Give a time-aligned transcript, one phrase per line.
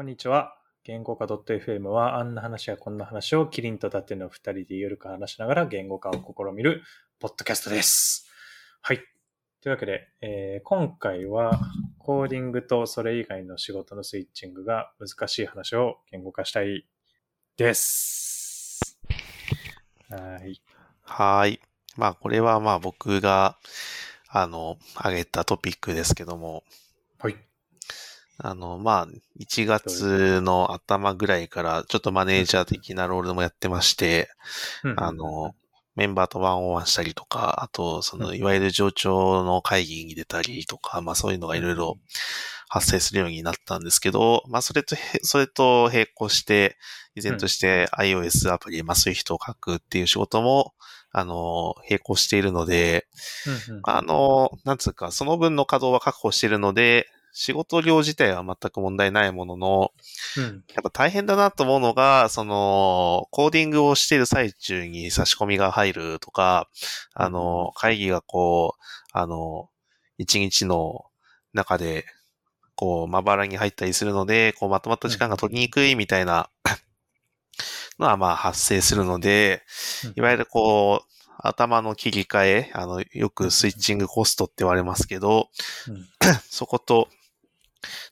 [0.00, 0.56] こんにちは。
[0.82, 6.82] 言語化 .fm はあんな話やこんな話をキリンと盾の二人でゆるく話しながら言語化を試みる
[7.18, 8.26] ポッドキャストです。
[8.80, 9.00] はい。
[9.60, 11.60] というわけで、えー今回は
[11.98, 16.86] コーディングとそれ以外の仕事のスイッチングが難しい話を言語化したい
[17.58, 18.98] です。
[20.08, 20.62] はい。
[21.02, 21.60] はーい。
[21.98, 23.58] まあ、これはまあ僕が、
[24.30, 26.64] あの、挙げたトピックですけども、
[27.18, 27.36] はい。
[28.42, 34.30] あの、まあ、1月の頭ぐらいから、ちょっとマネージャー的なロールもやってまして、
[34.96, 35.54] あの、
[35.96, 38.36] メンバーとワンオンワンしたりとか、あと、その、うん。
[38.36, 41.98] いわゆる上長の会議に出たりとか、まあそういうのがいろいろ
[42.68, 46.76] 発生するようになったんですけど、まあそれとへ、それと並行して、
[47.16, 50.72] 依然として iOS アプリ、まあそういう人を書くっていう仕事も、
[51.12, 53.06] あの、並行しているので、
[53.82, 59.92] あの、なんつうか、その分の稼働は確保しているので、仕事量自体は全く問題ないものの、
[60.36, 60.64] うん。
[60.74, 66.68] やっぱ大変だなと思うのが、その、コーディングをしている最中に差し込みが入るとか、
[67.14, 68.80] あの、会議がこう、
[69.12, 69.68] あの、
[70.18, 71.04] 一日の
[71.52, 72.04] 中で、
[72.74, 76.50] こう、まばらに入ったりするので、こう、まとまった時間が取りにくいみたいな
[77.98, 79.62] のは、まあ、発生するので、
[80.16, 81.10] いわゆるこう、
[81.42, 85.48] 頭の切り替え、あの、よくスイッチングコストって言われますけど、
[85.88, 86.08] うん。
[86.50, 87.08] そこと、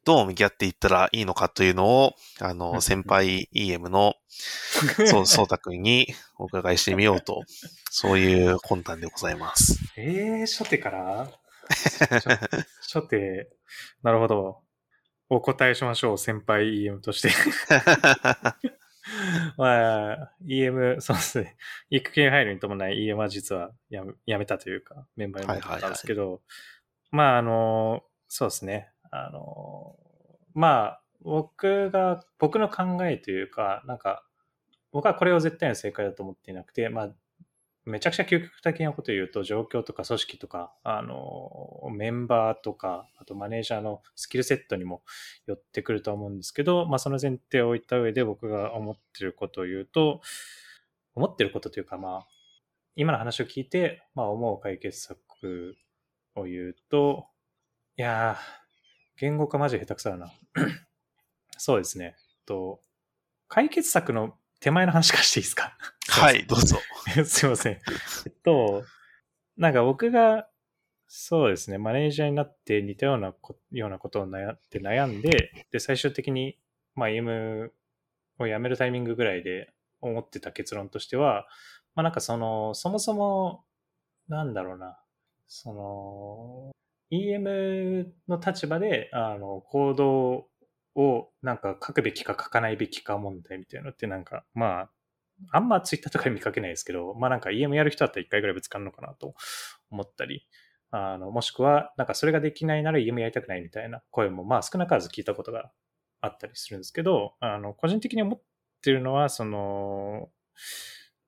[0.05, 4.15] どう向き合っていったらいいのかというのを、あうんの、先輩 EM の、
[5.07, 7.43] そう、そうたくんにお伺いしてみようと、
[7.91, 9.79] そういう魂胆でございます。
[9.97, 11.31] えー、初手から？
[11.69, 13.51] 初初手、
[14.03, 14.61] なるほど。
[15.31, 17.31] お答えしましょう、先輩 EM として。
[19.57, 21.57] まあ、EM、そうですね。
[21.91, 26.41] 育休に入るに伴い EM は実はやめやめたというか、メンバーに戻ったんですけど、
[27.11, 28.91] まあ、あの、そうですね。
[29.11, 29.97] あの、
[30.55, 34.25] まあ、僕が、僕の考えというか、なんか、
[34.93, 37.15] 僕はこれを絶対の正解だと思っていなくて、まあ、
[37.85, 45.03] めちゃくちゃ究極的なことを言うと、状況とか組織とか、あの、メンバーとか、あとマネージャーのスキルセットにも
[45.47, 50.21] 寄ってくると思うんですけど、まあ、その前提を置いた上で僕が思ってることを言うと、
[51.15, 52.27] 思ってることというか、まあ、
[52.95, 55.77] 今の話を聞いて、まあ、思う解決策
[56.35, 57.27] を言うと、
[57.97, 58.68] いやー、
[59.19, 60.33] 言語化マジ下手くそだな。
[61.59, 62.17] そうですね。
[62.47, 62.81] と、
[63.49, 65.77] 解決策の手前の話からしていいですか？
[66.09, 66.79] はい、どうぞ。
[67.25, 67.73] すいません。
[67.75, 68.85] えっと、
[69.57, 70.49] なんか僕が、
[71.09, 76.59] そうですね、マネージャーになって似たようなこようなことを悩って悩んで、で、最終的に、
[76.95, 77.71] まあ、EM
[78.39, 81.49] を辞めるタイミングぐらいで思ってた結論としては、
[81.95, 83.65] まあなんかその、そもそも、
[84.29, 85.01] なんだろうな、
[85.47, 86.71] その、
[87.11, 90.49] EM の立場で、あの、行動
[90.95, 94.91] をなんか書くべきか書かないべきか問題みたいなのってなんか、まあ、
[95.53, 99.35] あんまツイッターとかで見かけないですけど、まあなんか EM やる人だったら一回ぐらいぶつかるのかなと
[99.91, 100.47] 思ったり、
[100.91, 105.71] あの、もしくは、なんかそれができないなら EM やりたくないみたいな声も、まあ少なからず聞いたことが
[106.21, 108.41] あったりするんですけど、あの、個人的に思っ
[108.83, 110.31] てるのは、その、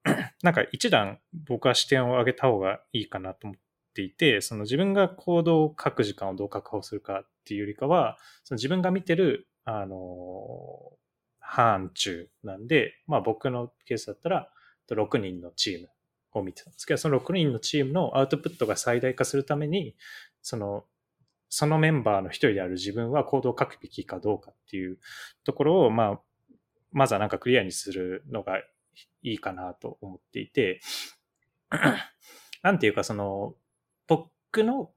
[0.42, 9.98] なんか一段僕は視点を上げた方がいいかなと思ってていて、その自分が行動を書く時間をどう確保するかっていうよりかは、その自分が見てる、あの、
[11.38, 14.50] 範疇なんで、まあ僕のケースだったら、
[14.90, 15.88] 6人のチーム
[16.32, 19.96] を見てたんですけど、その6人のチームのアウトプットが最大化するために、
[20.42, 20.84] その、
[21.48, 24.98] そのメンバーの一人である自分は行動を書くべきかどうかっていう
[25.44, 26.20] ところを、まあ、
[26.92, 28.58] まずはなんかクリアにするのが
[29.22, 30.80] いいかなと思っていて、
[32.62, 33.54] なんていうかその、
[34.52, 34.90] 僕の、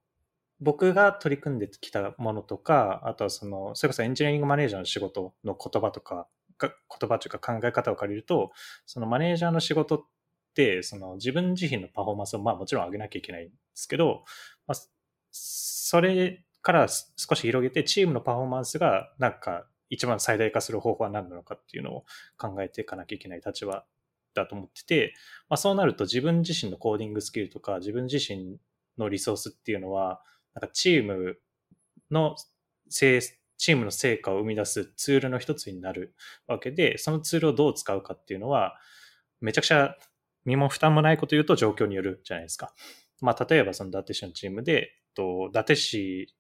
[0.60, 6.28] 僕が取り組んできたものとか、あとはその、それこそエンジニアリングマネージャーの仕事の言葉とか、
[6.58, 6.70] か
[7.00, 8.52] 言葉というか考え方を借りると、
[8.86, 10.02] そのマネージャーの仕事っ
[10.56, 14.24] て、その自分自身のパフォーマンスをまあもちろん上げなきゃいけないんですけど、
[14.66, 14.82] まあ、
[15.32, 22.06] それから少し広げてチームのパフォーマンスがなんか一番最大化する方法は何なのかっていうのを
[22.38, 23.86] 考えていかなきゃいけない立場
[24.34, 25.14] だと思ってて、
[25.50, 28.58] まあ、そうなると自分自身のコーディングスキルとか自分自身
[28.98, 30.22] のリソースっていうのは
[30.54, 31.38] なんかチーム
[32.12, 32.36] の
[32.90, 33.22] 成
[33.58, 36.16] チームの成果を生み出すツールの一つになる
[36.48, 38.76] わけで、そのツールをどう使うかっていうのは、
[39.40, 39.96] めちゃくちゃ
[40.44, 42.74] 身も負担もないこと言うと状況によるじゃないですか。
[43.22, 46.36] まあ、例えばその伊達市のチームで、と伊達市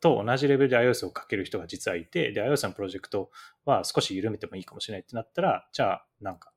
[0.00, 3.30] と同じレベルで iOS をかける人が実はいて、で、iOS のプロジェクト
[3.66, 6.52] は少し緩めてもいいかもしれないってなったら、じゃあ、なんか、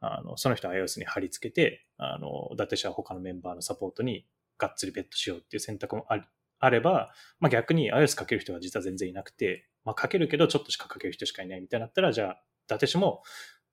[0.00, 4.26] あの、その人 iOS に貼り付けて、あの、伊達市は他のメンバーのサポートに
[4.58, 6.22] がっつりベットしようっていう選択もあり
[6.58, 13.22] あれば、まあ、逆に iOS かける人が実は全然いなくて、まあ、書けるけど、ちょっとしか書ける人しかいないみたいになったら、じゃあ、伊達氏も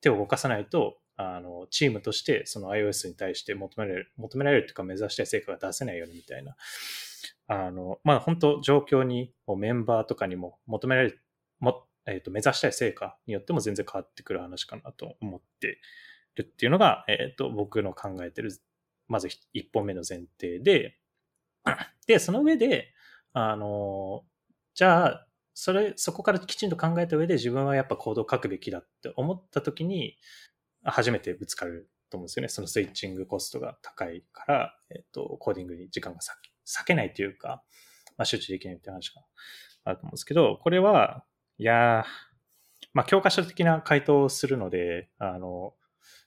[0.01, 6.55] 手を動かさないと、あの、チームとしてその iOS に対して求められる、求められるというか目指したい成果が出せないようにみたいな、
[7.47, 11.19] あの、まあ、本当状況に、メンバーとかにも求められる、
[11.59, 15.79] も、えっ、ー、と、目指したい成果によっても全然変わってくる話かなと思って
[16.35, 18.51] るっていうのが、えっ、ー、と、僕の考えてる、
[19.13, 20.97] まず一本目の前提で、
[22.07, 22.93] で、その上で、
[23.31, 24.25] あの、
[24.73, 30.17] じゃあ、それ、そこからきちんと考えた上で自分はやっぱコードを書くべきだって思った時に、
[30.83, 32.49] 初めてぶつかると思うんですよね。
[32.49, 37.63] そのスイッチングコストが高いから、えっ、と、コーディングに時間が割けないというか、
[38.17, 39.21] まあ、集中できないって話が
[39.83, 41.23] あると思うんですけど、これは、
[41.59, 42.05] いや
[42.93, 45.75] まあ、教科書的な回答をするので、あの、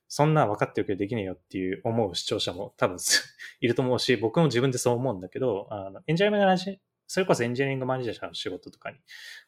[0.08, 2.98] そんな分かってるけどできねえよっていう思う視聴者も多分
[3.60, 8.98] いると思うし、僕も自分でそう思うんだけど、あのエンジニアマネージャー、それこそエンジニアリングマネージャーの仕事とかに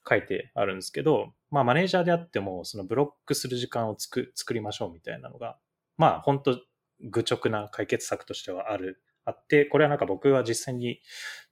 [0.08, 5.58] 書いてあるんですけど、まあマネージャーであっても、そのブロックする時間をつく作りましょうみたいなのが、
[5.96, 6.61] まあ本当
[7.00, 11.00] 愚直な解決策としてはある、あって、これはなんか僕は実際に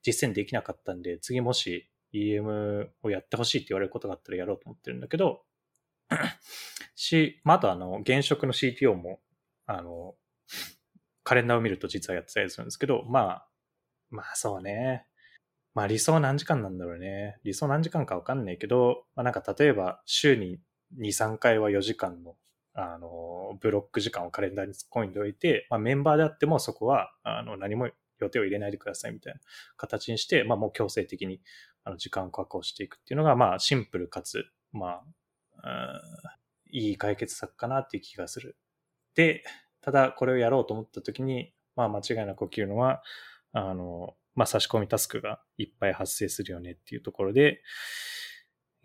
[0.01, 5.43] 実践できなかったんで、次もし EM をやってほしいって言われることがあったらやろうと思ってるんだけど、
[6.95, 9.19] し、まあ、とあの、現職の CTO も、
[9.65, 10.15] あの、
[11.23, 13.47] カレンダーを見ると実はやってたりするんですけど、まあ、
[14.09, 15.05] まあそうね。
[15.73, 17.37] まあ理想何時間なんだろうね。
[17.43, 20.59] 理想何時間かわかんないけど、まあなんか例えば週に
[20.97, 22.35] 2、3回は4時間の、
[22.73, 27.89] あの、ブロック時間をカレンダーに突っ込んでおいて、まあメンバーであってもそこは、あの、何も
[28.19, 29.39] 予定を入れないでくださいみたいな
[29.75, 31.41] 形にして、まあもう強制的に
[31.83, 35.03] あの時間を確保していくっていうのが、まあシンプルかつ、まあ、
[36.71, 38.57] いい解決策かなっていう気がする。
[39.15, 39.43] で、
[39.81, 43.01] ただこれをやろうと思った時に、まあ間違いなく起きるのは、
[43.53, 47.61] あの、まあ差し込みタスクがいっぱい発生するよねっていうところで、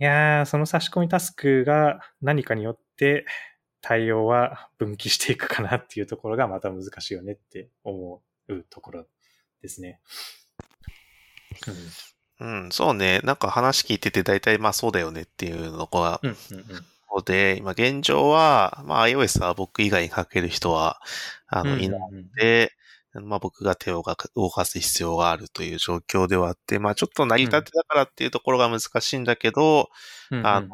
[0.01, 3.27] いやー、その差し込みタスクが何かによって
[3.81, 9.07] 対応は分岐していくかなっていうところがまた難しいよねって思うところ
[9.61, 10.01] ですね。
[11.69, 11.75] うん、
[12.43, 13.21] うん、そうね。
[13.23, 16.37] なんか話聞いてて大体まあそうだよねっていうのが、うんうん
[17.15, 17.25] うん。
[17.25, 21.01] で、今現状は、まあ iOS は僕以外に書ける人は、
[21.47, 22.73] あの、いないので、
[23.15, 24.03] まあ僕が手を
[24.35, 29.89] 動かす必要があるという状況ではあって、まあちょっと成り立てだからっていうところが難しいんだけど、
[30.33, 30.69] うん、あの、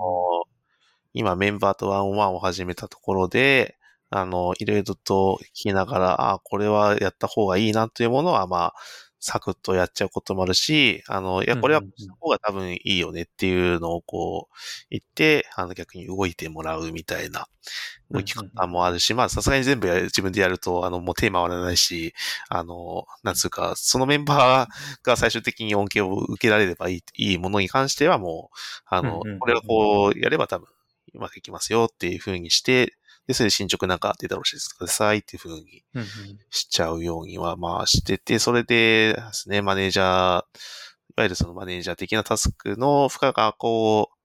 [1.12, 3.76] 今メンバーとワンオンワンを始めたところで、
[4.10, 8.74] あの、いろいろと聞きながら、ああ、これはやった方がいいなというものは、まあ、
[9.20, 14.56] サクッとやっちゃうこともあるし、あの、いや、これはこの方が多分いいよねっていうのをこう
[14.90, 17.48] 言って、あの逆に動いてもらうみたいな
[18.10, 22.14] 動き方もあるし、まあさすがに全部自分でやると、あの、もう手回らないし、
[22.48, 28.56] あの、なんつうか、そのメンバーが最終的に恩恵を受けられればいいいいものに関してはもう、
[28.86, 30.68] あの、これをこうやれば多分
[31.14, 32.94] うまくいきますよっていう風にして、
[33.28, 35.84] で、それで進捗なんかデータローしてくださいっていうふうに
[36.50, 40.42] しちゃうようには、まあしてて、それでですね、マネージャー、い
[41.16, 44.16] わゆるそのマネージャー的なタスクの負荷がこう、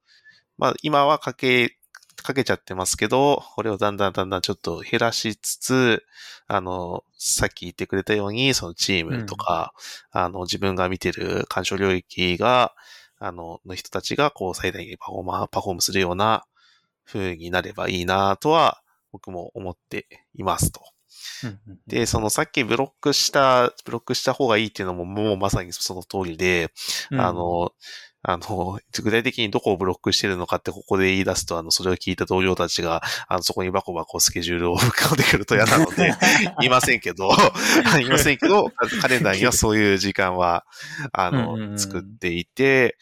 [0.58, 1.78] まあ今はかけ、
[2.16, 6.06] かけちゃってますけど、これをだんだんだんだんちょっと減らしつつ、
[6.48, 9.74] あの、さっき言ってくれたように、そのチームとか、
[10.14, 12.74] うん、あの、自分が見てる干渉領域が、
[13.20, 16.46] あの、の人たちが、こう、最大限パフォーマー、パフォームするような
[17.06, 18.82] 風になればいいなとは
[19.14, 20.82] 僕も思っていますと。
[21.88, 26.72] で、そのさっきブロックした、ブロックした方がいいっていうのももうまさにその通りで、
[27.12, 27.72] うん、あの、
[28.26, 36.16] あの、具体的にどこをブロックしてるのかってここで言い出すと、あの、それを聞いた同僚たちが、あの、そこにバコバコスケジュールを浮かんでくると嫌なので、
[36.62, 37.30] 言 いませんけど、
[37.98, 40.66] 言 いませんけど、カレンダーにはそういう時間は、
[41.12, 42.98] あの、作っていて、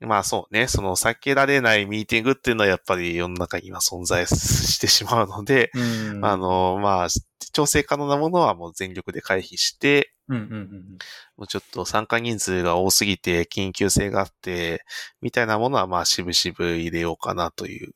[0.00, 7.08] まあそうね、その避けられないミーティングっていうのはやっぱり世の中には存在してしまうので、うん、あの、まあ、
[7.52, 10.98] 調整可能なものはもう全力で回避して、うんうんうん、
[11.36, 14.84] もうちょっと参加人数が多すぎて緊急性があって、
[15.22, 17.94] みたいなものはまあ渋々入れようかなという、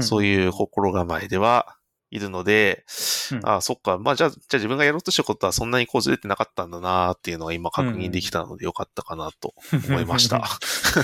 [0.00, 1.76] そういう心構えでは
[2.10, 2.84] いるので、
[3.32, 3.98] うん、ああ、そっか。
[3.98, 9.54] まあ、じゃあ、じゃあ自分がやろうとしたことはそんなにこうずれてなかったんだなっていうのが今確認できたのでよかったかなと
[9.88, 10.38] 思いました。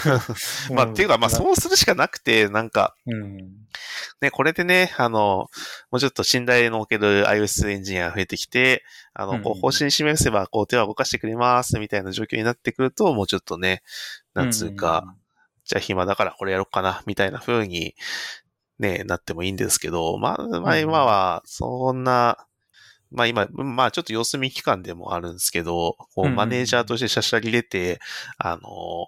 [0.75, 3.37] まあ、っていうか、まあ、そうするしかなくて、なんか、うん、
[4.21, 5.49] ね、これでね、あの、
[5.91, 8.85] もうちょっと信頼のおける iOS エンジニアが増えてきて、
[9.15, 13.83] あの、こう、方針示せば、こう、手は動かしてくれますみたいな状況になってくると、もうちょっとね、
[14.35, 15.15] なんつうか、
[15.65, 17.95] じゃあ暇だからこれやろうかな、みたいな風に
[18.78, 22.47] ね、なってもいいんですけど、まあ、まあ今は、そんな、
[23.11, 28.00] まあ今、まあちょっと様子見期間でもあるんですけど、こうマネージャーとしてしゃしゃり出て、
[28.38, 29.06] あの、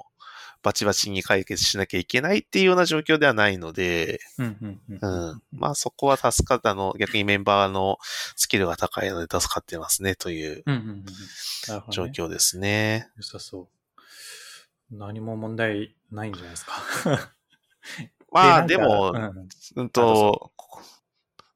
[0.62, 5.42] バチバチに解決しなきゃいけないっていうような状況ではないので、うんうんうんうん。
[5.52, 7.98] まあそこは助かったの、逆にメンバーの
[8.36, 10.64] スキルが高いので助かってますねという
[11.90, 13.08] 状ね況ですね。
[13.16, 13.68] 良さそ
[14.90, 14.96] う。
[14.96, 16.72] 何も問題ないんじゃないですか。
[18.32, 20.52] まあでも、うんうんと、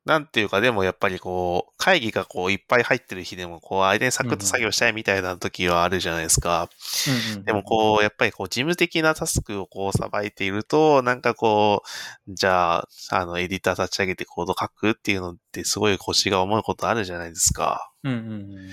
[0.04, 6.68] なんていうか、でもやっぱりこう、会議がこういっぱい入ってる日でも、こう、間にサクッと作業したいみたいな時はあるじゃないですか。
[7.06, 11.84] うんうんでもこう、やっぱりこう、事務的なタスクをこう、さばいていると、なんかこ
[12.26, 17.92] う、じゃあ、あの、エディター立ち上げてコード書くっていうのってすごい腰が重いことあるじゃないですか。
[18.02, 18.70] うんうんうん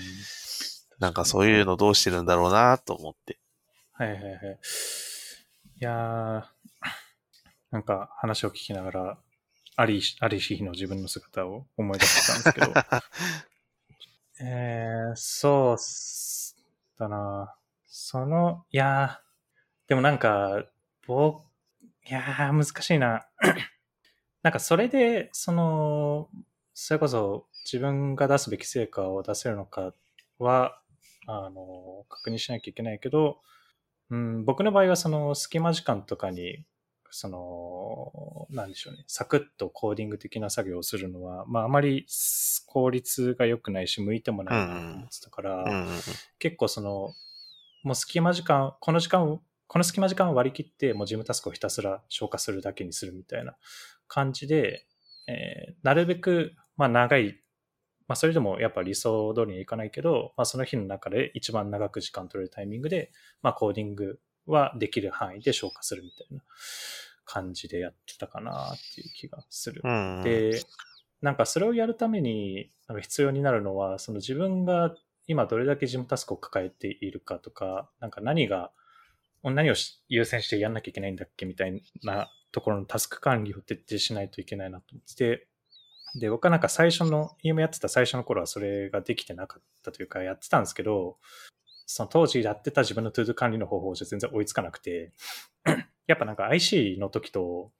[1.00, 3.38] なんかそういうのどうしてるんだろうなと思って。
[3.94, 4.58] はいはいはい。
[5.80, 6.59] いやー、
[7.70, 9.18] なんか話を聞きながら、
[9.76, 12.72] あり、ありし日の自分の姿を思い出したんですけど、
[14.42, 16.56] えー、そうっす
[16.98, 17.54] だな。
[17.86, 20.64] その、いやー、でもなんか、
[21.06, 21.42] 僕、
[22.06, 23.26] いやー、難しいな。
[24.42, 26.28] なんかそれで、その、
[26.74, 29.94] それこそ自分が出すべき成果を出せるのか
[30.38, 30.80] は、
[31.26, 33.40] あの、確認しなきゃいけないけど、
[34.10, 36.64] うん、僕の場合はその隙間時間とかに、
[37.10, 42.06] その、なんでしょうね、サクッとコーディング的な作業をするのは、まああまり
[42.66, 46.00] 効率が良くないし、向いてもないなと思ってたから、うんうんうん。
[46.38, 47.14] 結構その、
[47.82, 53.56] もう隙間時間、この時間を、この隙間時間を割り切って、もう事務タスクをひたすら消化するだけにするみたいな
[54.06, 54.86] 感じで、
[55.28, 57.40] えーなるべく、まあ長い、
[58.06, 63.12] まあそれでもやっぱ理想通りにはいかないけど、まあその日の中で一番長く時間取れるタイミングで、
[63.42, 66.42] まあコーディングはできる範囲で消化するみたいな
[67.24, 69.82] 感じでやってたかなっていう気がする。
[69.84, 70.22] うんうん。
[70.22, 70.62] で、
[71.22, 74.94] なんかそれをやるためになんか必要になるのは、その自分が
[75.26, 78.72] 今どれだけ事務タスクを抱えているかとか、なんか何が、
[79.42, 85.46] 何をし優先してやんなきゃいけないんだっけみたいなところのタスク管理を徹底しないといけないなと思ってて、
[86.18, 91.18] で、僕はなんか最初の、EM やってた最初の頃はそれができてなかったというか、やってたんですけど、
[91.92, 95.12] その当時やってた自分の ToDo 管理の方法じゃ全然追いつかなくて、
[96.06, 97.72] やっぱなんか IC の時と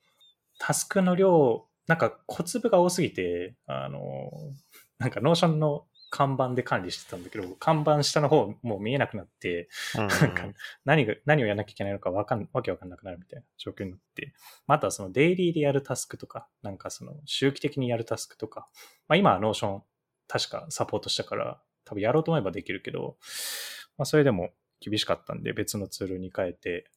[0.58, 4.32] タスクの量、なんか小粒が多すぎて、あの、
[4.98, 10.08] なんか Notion のカンバンで管理してたんだけど、カンバン下の方もう見えなくなって、うんうん。
[10.08, 10.42] なんか
[10.84, 14.34] 何が、何をやらなきゃいけないのかわかん、わけわかんなくなるみたいな状況になって、
[14.66, 18.66] まあ、あとはそのデイリーでやるタスクとか、なんかその周期的にやるタスクとか、
[19.06, 19.82] まあ今は Notion
[20.26, 23.16] 確かサポートしたから、多分やろうと思えばできるけど、
[24.00, 24.48] まあそれでも
[24.80, 26.90] 厳しかったんで別のツールに変えて、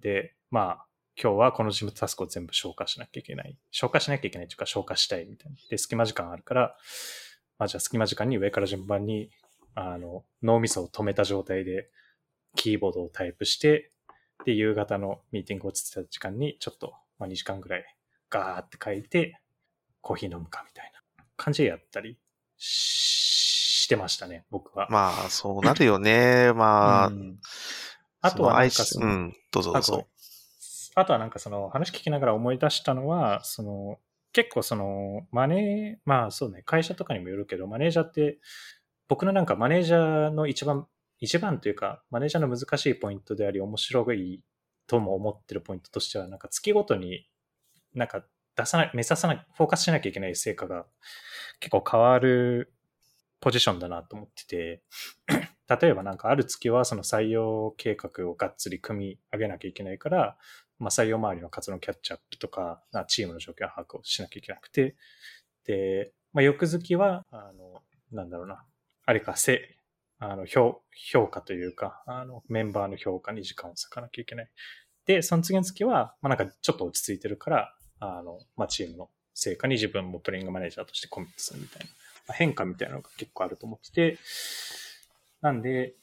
[0.00, 0.86] で、まあ
[1.20, 3.58] 今日はこの事務タスクを全部消化しなきゃいけない。
[3.72, 5.56] 消化しなきゃいけないというか消化したいみたいな。
[5.68, 6.76] で、隙間時間あるから、
[7.58, 9.28] まあじゃあ隙間時間に上から順番に、
[9.74, 11.90] あの、脳みそを止めた状態で
[12.54, 13.90] キーボードをタイプして、
[14.44, 17.84] で、夕方のミーティング落ちてた時間にちょっと、まあ2時間ぐらい
[18.30, 19.40] ガーって書いて、
[20.00, 22.16] コーヒー飲むかみたいな感じでやったり
[22.56, 23.45] し
[23.86, 24.88] してましたね、僕は。
[24.90, 26.52] まあ、そうなるよね。
[26.54, 27.38] まあ、うん
[28.20, 30.08] あとはなんかそのうん、どうぞどうぞ。
[30.96, 34.00] あとはなんかその話聞きながら思い出したのは、その
[34.32, 38.40] 結構そのマネー、まあそうね、会社とかにもよるけど、マネージャーって、
[39.06, 40.88] 僕のなんかマネージャーの一番、
[41.20, 44.42] 一番というか、マネージャーの難しいポイントであり、面白い
[44.88, 47.28] とも思ってるポイントとしては、なんか月ごとに
[47.94, 48.24] なんか
[48.56, 50.86] 出さない、目指さない、フォーカスしなきゃいけない成果が
[51.60, 52.74] 結構変わる
[53.40, 54.82] ポジションだなと思ってて、
[55.68, 60.36] 例えばなんかある月はその採用計画をがっつり組み上げなきゃいけないから、
[60.78, 64.94] まあ、採用周りの活動のキャッチアップとか、チームの状況把握をしなきゃいけなくて、
[65.64, 68.64] で、まあ、翌月は、あの、なんだろうな、
[69.04, 69.76] あれか、せ、
[70.18, 74.50] あの、評、評価というか、あの、メンバーの評価に時間を割かなきゃいけない。
[75.06, 81.86] で、その次の月は、まあ、なんかちょっと落ち着いてるから、あの、まあ、チームの成果に自分もプレイングマネージャーとしてコミットするみたいな、
[82.34, 84.18] 変化みたいなのが結構あると思ってて、
[85.40, 85.94] なんで、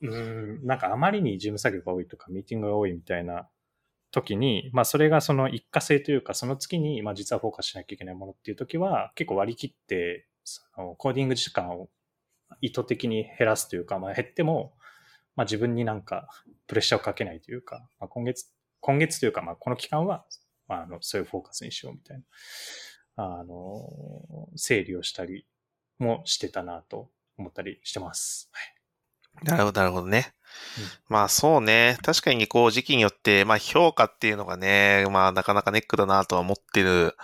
[0.00, 3.48] うん、なんかあまりに事務作業が多いとか、ミーティングが多いみたいな
[4.10, 11.88] 時に、まあそれがその一過性というか、その月に、まあ実はフォーカスしなきゃいけないものっていう時は、結構割り切って、そのコーディング時間を
[12.60, 14.74] 意図的に減らすというか、まあ減っても、
[15.36, 16.28] まあ自分になんか
[16.66, 18.46] プレッシャーをかけないというか、まあ今月、
[18.80, 20.24] 今月というか、まあこの期間は、
[20.68, 22.22] まああの、そういうフォーカスにしようみたい
[23.16, 25.44] な、あの、整理をしたり
[25.98, 28.48] もしてたなと思ったりしてます。
[28.52, 28.78] はい
[29.44, 30.32] なるほど、なるほどね。
[31.08, 31.98] まあそうね。
[32.02, 37.14] 確かにこう時期によって、まあ評価っていうのがね、まあなかなかネックだなとは思ってる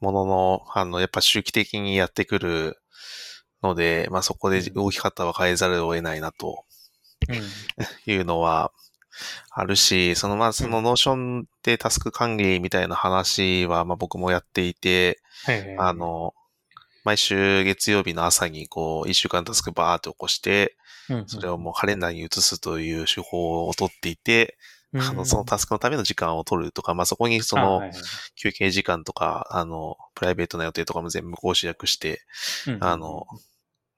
[0.00, 2.78] ものの、あの、やっぱ周期的にやってくる
[3.62, 6.64] ので、まあそこで動き方は変えざるを得ないなと
[7.28, 8.72] うんいうのは
[9.50, 16.34] あるし、そのまあその Notion でタスク管理みたいな話はまあ僕もやっていて、はいはいはいあ、の、
[17.04, 20.76] 毎週月曜日の朝にこう、一週間タスクバーって起こして、
[21.08, 24.56] うんそれをもうカレンダーに移すという手法をとっていて、
[24.92, 27.82] うんあの、そのタスクのための時間を取るとか、まあそこにその
[28.36, 32.20] 休憩時間とか、あの、プライベートな予定とかも全部こう集約して、
[32.68, 33.26] うんあの、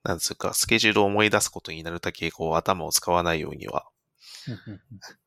[0.03, 3.85] なんつうか、スケジュールを思い出すことになるだけ、こう、頭を使わないようには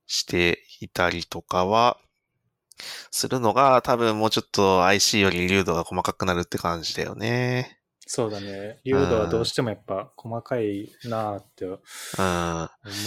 [0.06, 1.98] していたりとかは、
[3.10, 7.76] するのが、多分もうちょっと IC より流度が細かくなるって感じだよね。
[8.08, 8.78] そうだね。
[8.84, 11.78] 流度はどうしてもやっぱ細かいなーってうん。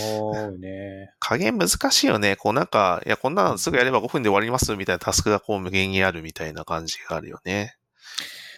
[0.02, 1.14] 思うね。
[1.20, 2.36] 加減難しいよね。
[2.36, 7.78] こうなんか、いや、こんなのすぐやれば5分で終わりますみたいなタスクがこう無限にあるみたいな感じがあるよね。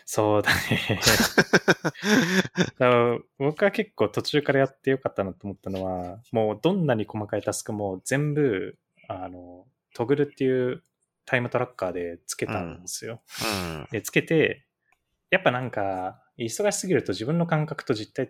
[0.06, 1.00] そうだね。
[3.38, 8.78] 僕は結構途中からやってよかったなと思ったのは、もうどんなに細かいタスクも全部、
[9.08, 10.84] あの、トグルっていう
[11.32, 13.22] タイムトラッカーでつけたんですよ。
[13.42, 13.88] うん。
[13.90, 14.66] で、つけて、
[15.30, 18.30] やっぱなんか、忙しすぎると自分の感覚と実態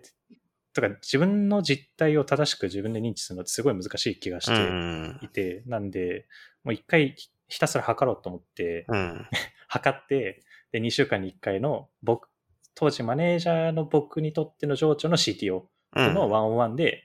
[0.72, 5.18] とか自分の実態を正しく自分で認知するのってすごい難しい気がしうてん。
[5.20, 6.28] いて、なんで、
[6.62, 9.26] もう一回ひひたすら測ろうと思って、うん。
[9.66, 12.28] 測って、で、2週間に1回の僕、
[12.76, 15.64] 当時マネージャーの僕にとっての情緒の CTO。
[15.94, 17.02] のワンオンワンで、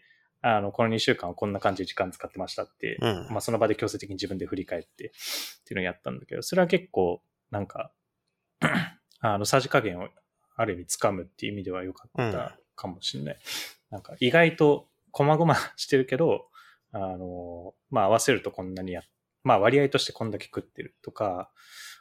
[0.56, 5.12] あの、この2週間はこんな感じで時間使ってましたって、うんまあその場で強制的に自分で振り返って
[5.60, 7.92] っていうのをやったんだけど、それは結構なんか、
[9.20, 10.08] あの、さじ加減を
[10.56, 13.38] ある意味掴むっていう意味では良かったかもしれない。
[13.90, 16.48] なんか意外と細々してるけど、
[16.94, 19.02] あの、まあ合わせるとこんなにや、
[19.44, 21.52] まあ割合としてこんだけ食ってるとか、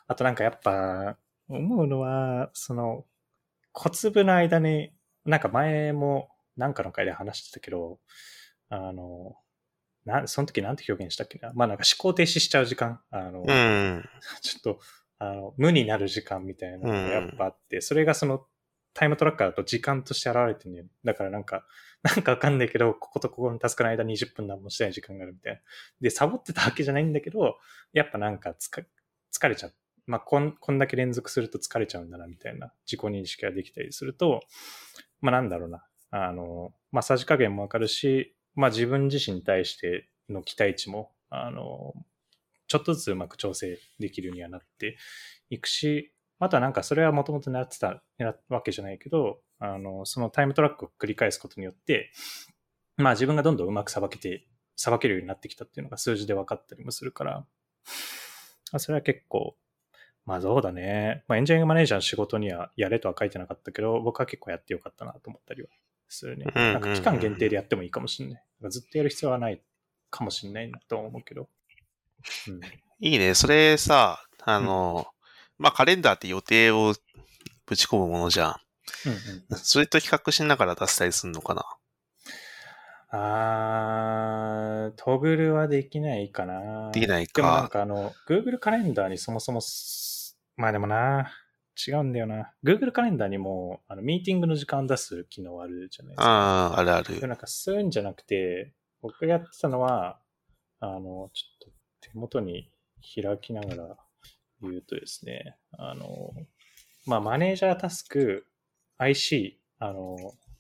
[0.07, 3.07] あとなんかやっぱ思うのは、その
[3.73, 4.93] 小粒の間に、
[5.25, 7.99] なんか前もなんかの回で話してたけど、
[8.69, 9.37] あの、
[10.05, 11.53] な、その時なんて表現したっけな？
[11.55, 13.01] まあなんか思考停止しちゃう時間。
[13.11, 14.05] あの、うん。
[14.41, 14.81] ちょっと、
[15.19, 18.47] あの、無になる時間みたいなのがやっぱあって、それがその
[18.95, 20.91] タイムトラッカーだと時間として現れてるんだよね。
[21.05, 21.67] だからなんか、
[22.03, 25.61] なんかわかんないけど、こことここのタスクの間20分何もしてない時間があるみたいな。
[26.01, 27.59] で、サボってたわけじゃないんだけど、
[27.93, 28.83] やっぱなんかつか
[29.33, 29.75] 疲れちゃう。
[30.07, 34.41] まあこん、こんだけ連続すると疲れちゃうんだなみたいな自己認識ができたりすると、
[35.21, 35.85] まあなんだろうな。
[36.11, 41.95] あの、まあさじ加減もわかるし、まあ自分自身に対しての期待値も、あの、
[42.67, 44.97] ちょっとずつうまく調整できるようにはなって
[45.51, 48.03] いくし、あとはなんかそれはもともと狙ってた
[48.49, 52.11] わけじゃないけど、あの、そのタイムトラックを繰り返すことによって、
[52.97, 57.47] まあ自分がどんどんうまくさばけて、さばけるようになってきたっていうのが数字で分かったりもするから、
[58.79, 59.57] それは結構、
[60.25, 61.25] まあそうだね。
[61.29, 65.69] まあエンジニアリングマネージャーの仕事にはやれとは書いてなかったけど、僕は結構やってよかったなと思ったりは
[66.09, 66.47] するね。
[66.55, 68.43] うんうんうんなんか期間限定でやってもいいかもしれない。
[68.71, 69.61] ずっとやる必要はない
[70.11, 71.49] かもしれないなとは思うけど。
[72.49, 72.61] うん。
[73.01, 73.35] いいね。
[73.35, 75.07] それさ、あの、
[75.59, 76.95] まあ、カレンダーって予定を
[77.67, 78.57] ぶち込むものじゃん。
[79.07, 81.65] うんうん それと比較しながら出したりするのかな？
[83.11, 86.91] あー、トグルはできないかな。
[86.93, 87.69] できないでもなんか。
[87.71, 91.33] かあの、Google カレンダーにそもそもす、まあでもな、
[91.77, 92.53] 違うんだよな。
[92.65, 96.25] Google カレンダーにも、あの、ミーティングの時間出す機能あるじゃないですか。
[96.25, 97.29] ああ、あるある。
[97.29, 100.19] なんかそういうんじゃなくて、僕がやってたのは、
[100.81, 102.71] あの、ちょっと手元に
[103.15, 103.97] 開きながら
[104.63, 106.33] 言うとですね、あの、
[107.07, 108.47] まあ、マネージャータスク、
[108.99, 110.17] IC、あの、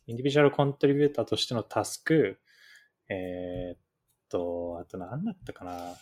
[0.07, 2.38] インディビジュアルコントリビューターとしてのタスク、
[3.09, 3.79] えーっ
[4.29, 5.94] と、あと何だったかな。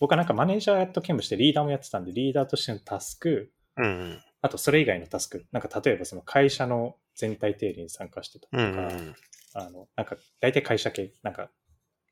[0.00, 4.20] 僕はなんかマネージャーと兼務してリーダーもやってたんで、リーダーとしてのタスク、うん。
[4.42, 8.72] あとそれ以外のタスク、なんか例えばその会社の全体定理に参加してたとか、うん。
[8.72, 9.14] うん。
[9.54, 11.50] あの、なんか、大体会社系、なんか、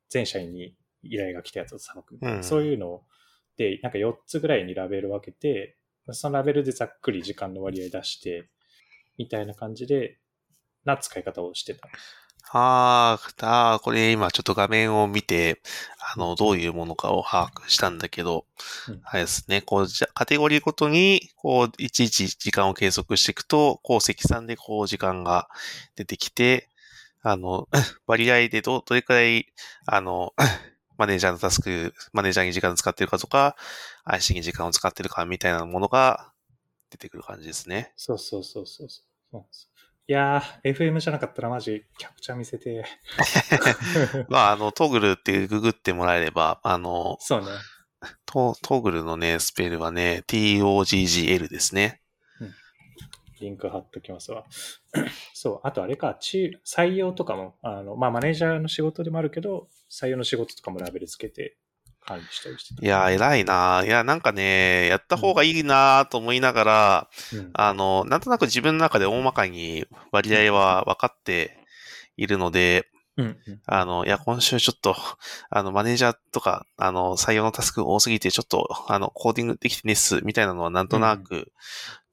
[0.08, 3.02] 全社員に依頼が来たやつをさばくそういうの
[3.56, 5.76] で、なんか4つぐらいにラベル分けて、
[6.12, 8.48] そのラベルでざっくり時間の割合出して、
[9.18, 10.18] みたいな感じで、
[10.84, 11.88] な使い方をしてた。
[12.52, 15.60] あーあー、これ今ちょっと画面を見て、
[16.14, 18.44] あの、どういうものかを把握したんだけど、
[18.88, 25.48] うんあれですね、こう、じゃ、カテゴリーごとに、こう、いちいち時間を計測していくと、こう、積算でこう、時間が
[25.94, 26.68] 出てきて、
[27.22, 27.68] あの、
[28.06, 29.46] 割合でど、どれくらい、
[29.86, 30.34] あの、
[30.98, 33.56] マネージャーのタスク、マネージャーに時間を使ってるかとか、
[34.04, 36.32] IC に時間を使ってるかみたいなものが
[36.90, 37.92] 出てくる感じですね。
[37.96, 39.10] そうそうそうそうそう。
[40.10, 42.84] いやー、FM じゃなかったらマジ、キャプチャー見せて。
[44.28, 47.46] まあ、あの、トグルってググってもらえれば、あの、そうね。
[48.26, 52.02] トトグルのね、スペルはね、TOGGL ですね。
[53.40, 54.44] リンク貼っときますわ。
[55.32, 61.56] そう、あとあれか、採用とかも、あの、まあ、マネージャーの仕事でもあるけど、採用の仕事とかもラベルつけて
[62.04, 62.84] 管理したりしてた。
[62.84, 63.82] いや、偉いな。
[63.84, 71.58] いや、なんかね、やった方がいいなと思いながら、うん、あの、なんとなく自分の中で大まかに割合は分かって
[72.16, 72.86] いるので、
[73.16, 73.26] うん。
[73.26, 74.96] うんあの、いや、今週ちょっと、
[75.50, 81.52] あの、マネージャーとか、あの、採用のタスク多すぎて、ちょっと、あの、コーディングできてねっす、みたいなのはなんとなく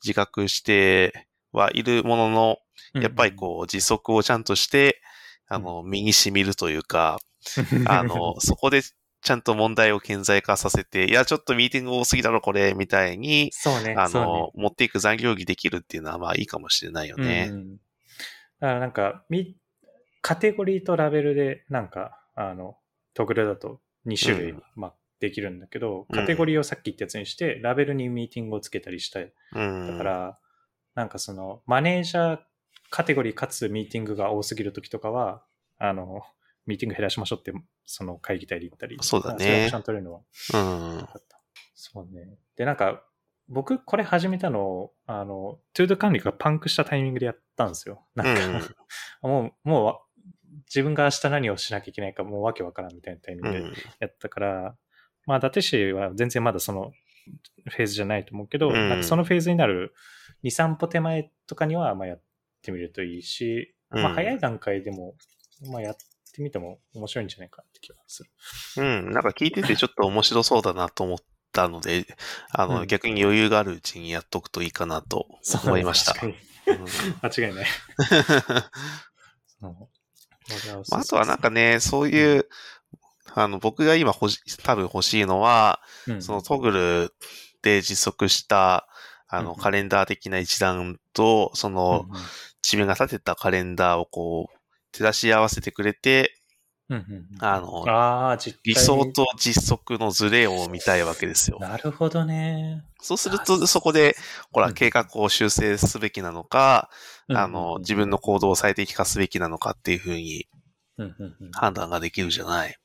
[0.04, 2.58] 自覚してはいるものの、
[2.94, 5.02] やっぱりこう、実測をちゃんとして、
[5.48, 7.20] あの、身に染みるというか、
[7.88, 8.82] あの、そこで
[9.22, 17.56] ちゃんと問題を顕在化させて、いや、ちょっとミーティング多すぎだろ、これ、みたいに、そうね、あそうねの、持っていく残業儀できるっていうのは、まあいいかもしれないよねう。
[17.56, 17.78] ん
[18.60, 19.58] だからなんか、み、
[20.22, 22.78] カテゴリーとラベルで、なんか、あの、
[23.14, 29.34] トグルだと2種類、うんまあ、できるんだけど、うんカテゴリーをさっき言ったやつにして、ラベルにミーティングをつけたりしたい。
[29.54, 29.88] うん。
[29.88, 30.40] だから、
[30.96, 32.40] なんかその、マネージャー
[32.90, 35.44] カテゴリーかつミーティングが多すぎるときとかは、
[35.78, 36.24] あの、
[36.68, 37.52] ミーティング減らしましょうって、
[37.86, 38.98] その会議体で言ったり。
[39.02, 40.22] そうだねちゃんと取れるのは
[40.54, 41.08] うん。
[41.74, 42.38] そうね。
[42.56, 43.04] で、なんか、
[43.50, 48.06] 僕、これ始めたの、あの、トゥード管理がパンクしたタイミングでやったんですよ。
[48.16, 48.70] なんか、
[49.22, 50.00] もう、もうわ、
[50.68, 53.74] 自分が明日何をしなきゃいけないか、もうわけわからんみたいなタイミングでうん。
[54.00, 54.76] やったから、
[55.26, 56.92] まあ、伊達市は全然まだその
[57.70, 59.94] フェーズじゃないと思うけど、うんなんかそのフェーズになる
[60.44, 62.22] 2、3歩手前とかには、まあ、やっ
[62.62, 65.16] てみるといいし、まあ、うん早い段階でも、
[65.72, 65.96] まあ、やっ
[66.38, 68.30] てみても面白いんじゃないかって気がする。
[68.78, 69.12] うん。
[69.12, 71.18] なんか聞いててちょっと面白そうだなと思っ
[71.52, 72.06] たので、
[72.52, 72.88] あの、うん。
[72.88, 75.28] 逆に余裕があるうちにやっとくといいかなと
[75.64, 76.14] 思いました。
[76.14, 76.36] 確かに。
[76.68, 76.86] うん。
[77.22, 77.66] 間違いない。
[79.60, 79.70] ま
[80.92, 82.48] あ、あとはなんかね、そういう、
[83.34, 86.22] あの、僕が今欲し、多分欲しいのは、うん。
[86.22, 87.14] そのトグル
[87.64, 88.88] で実測した、
[89.28, 89.58] あの、うん。
[89.58, 92.22] カレンダー的な一覧と、その、うんうん。
[92.64, 94.57] 自分が立てたカレンダーをこう、
[94.98, 96.34] 照らし合わせてくれて、
[96.90, 101.58] うんうんうんあの、あ理想と実測のズレを見たいわけですよ。
[101.60, 102.84] なるほどね。
[103.02, 104.16] そうすると、そこで、
[104.54, 106.90] ほら、うん計画を修正すべきなのか、
[107.34, 110.48] あうんの、自分の行動を最適化すべきなのかっていうふうに
[110.98, 112.76] うんうんうん判断ができるじゃない。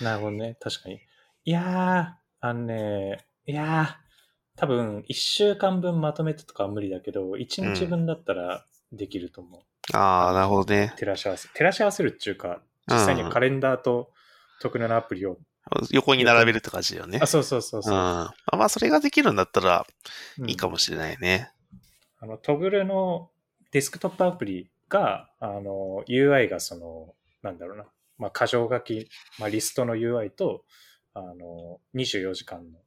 [0.00, 0.56] なるほどね。
[0.60, 1.00] 確かに。
[1.44, 9.62] いやー、あのね、いやー、多分、1週間分まとめてとかは無理だけど、1日分だったらできると思う。
[9.92, 10.92] ああ、なるほどね。
[10.96, 11.48] 照らし合わせ。
[11.48, 14.10] 照らし合わせるっていうか、実際にカレンダーと
[14.60, 15.38] 特殊なアプリを。
[15.90, 17.26] 横に並べるって感じだよねあ、。
[17.26, 17.84] そうそうそううん。
[17.84, 17.92] そう。
[17.92, 19.86] まあ、それができるんだったら
[20.46, 20.72] いいかも。
[20.72, 21.52] もしれないね。
[22.18, 23.30] あの、トグルの
[23.72, 27.84] デスクトップアプリが、あの、UI がその、なんだろうな、
[28.18, 30.64] まあ、箇条書き、まあ、リストの UI と、
[31.14, 32.78] あの、24時間の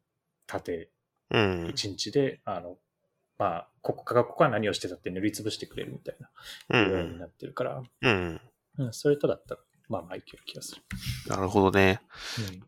[0.47, 0.89] 縦
[1.31, 1.65] うん。
[1.65, 2.77] 1日で、あの、
[3.43, 6.29] まあ、ここからここは何をしてたって塗りつぶしてくれるみたいな
[6.69, 7.19] う UI にん。
[7.19, 8.41] なってるから、うん。
[8.77, 10.81] うん、それとだったら、まあまあいける気がする。
[11.27, 11.99] なるほどね。
[12.39, 12.63] うん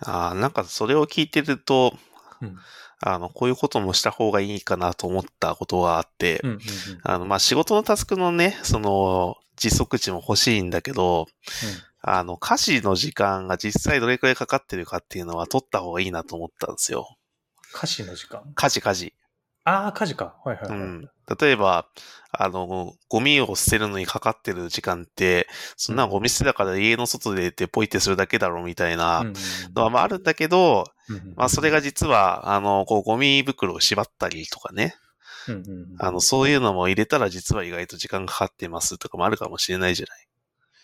[0.00, 1.96] ああ、なんかそれを聞いてると、
[2.42, 2.56] うん
[3.00, 6.60] あの、こういうこともした方がいいかなと思ったことがあって、うんうんうん
[7.02, 11.26] あの、まあ、仕事のタスクのね、その、実測値も欲しいんだけど、
[12.00, 17.17] あの、家事の時間が実際どれくらいかかってるかっていうのは取った方がいいなと思ったんですよ。
[17.74, 18.42] 歌詞の時間？
[18.54, 19.14] 家事、家事。
[19.64, 20.36] ああ、家事か。
[20.44, 20.78] はいはいはい。
[20.78, 21.10] うん。
[21.38, 21.86] 例えば、
[22.32, 29.24] あの、ゴミを捨てるのにかかってる時間って、そんなゴミ捨てだから家の外で出てポイってするだけだろうみたいな
[29.74, 34.94] のはまああるんだけど、うんうんまあそれが実は、あの、こうゴミ袋を縛ったりとかね、
[35.48, 40.27] うんうんうんあの、そういうのも入れたら実は意外と時間かかってますとかもあるかもしれないじゃない。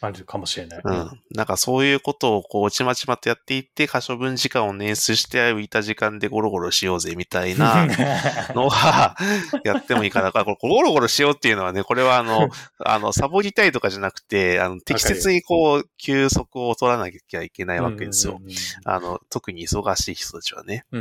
[0.07, 0.81] あるかもしれない。
[0.85, 1.21] うん。
[1.31, 7.87] なんかそういうことをこう、ちまちまとやっていって、可処分時間を捻出して浮いた時間でゴロゴロしようぜみたいな
[8.55, 9.17] のは、
[9.65, 10.33] やってもいいかな。
[10.33, 12.49] これゴロゴロしようっていうのはね、これはあの、
[12.85, 18.41] あの、サボりたいとかじゃなくて、あの、適切にこう、休息を取らなきゃいけないわけですよ。
[18.85, 20.85] あの、特に忙しい人たちはね。
[20.93, 21.01] うん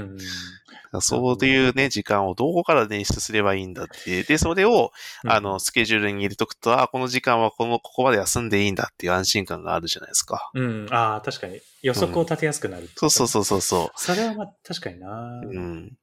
[0.94, 1.02] うん。
[1.02, 4.24] そういうね、時間をどこから捻出すればいいんだって。
[4.24, 4.92] で、それを、
[5.26, 10.52] あの、スケジュールに入れとくと、あ、この時間はこの、ここまで休んでいいんだっていう安心感があるじゃないですか。
[10.54, 11.60] うん、ああ、確かに。
[11.82, 15.48] 予測を立てやすくなる、そうそうそうそうそそれはまあ確かにな、う。
[15.48, 15.98] うん。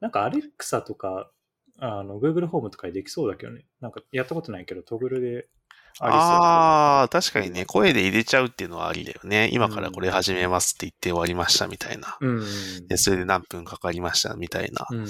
[0.00, 1.30] なんかアレクサとか、
[1.78, 3.64] あの、Google ホームとかでできそうだけどね。
[3.80, 5.48] なんかやったことないけど、トグルで
[5.98, 9.50] あああ、確かにね、声で入れちゃうっていうのはありだよね。
[9.52, 12.16] 今からこれ始めますって言って終わりましたみたいな。
[12.20, 12.86] うんうん。
[12.86, 15.06] で、それで何分かかりましたみたいなうん。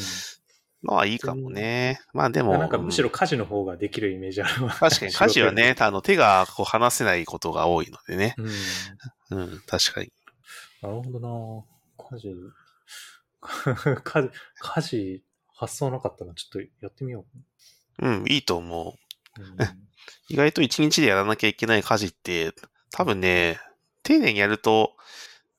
[0.84, 2.00] のはいいかもね。
[2.12, 4.72] まあでも、なんかむしろ家事の方ができるイメージあるわ。
[4.72, 8.34] 確かに 家事はね、あの手がこう離せないことが多いのでね。
[8.38, 9.38] うん。
[9.38, 10.12] うん、確かに。
[10.82, 11.64] なるほどな
[12.10, 12.34] 家事、
[14.02, 16.34] 家事、家事発想なかったな。
[16.34, 17.24] ちょっとやってみよ
[17.98, 18.96] うん、いいと思
[19.36, 19.40] う。
[19.40, 19.44] う。
[19.44, 19.90] う ん
[20.28, 22.52] 意外と1日でやらなきゃいけない家事って、
[22.92, 23.58] 多分ね、
[24.02, 24.96] 丁寧にやると、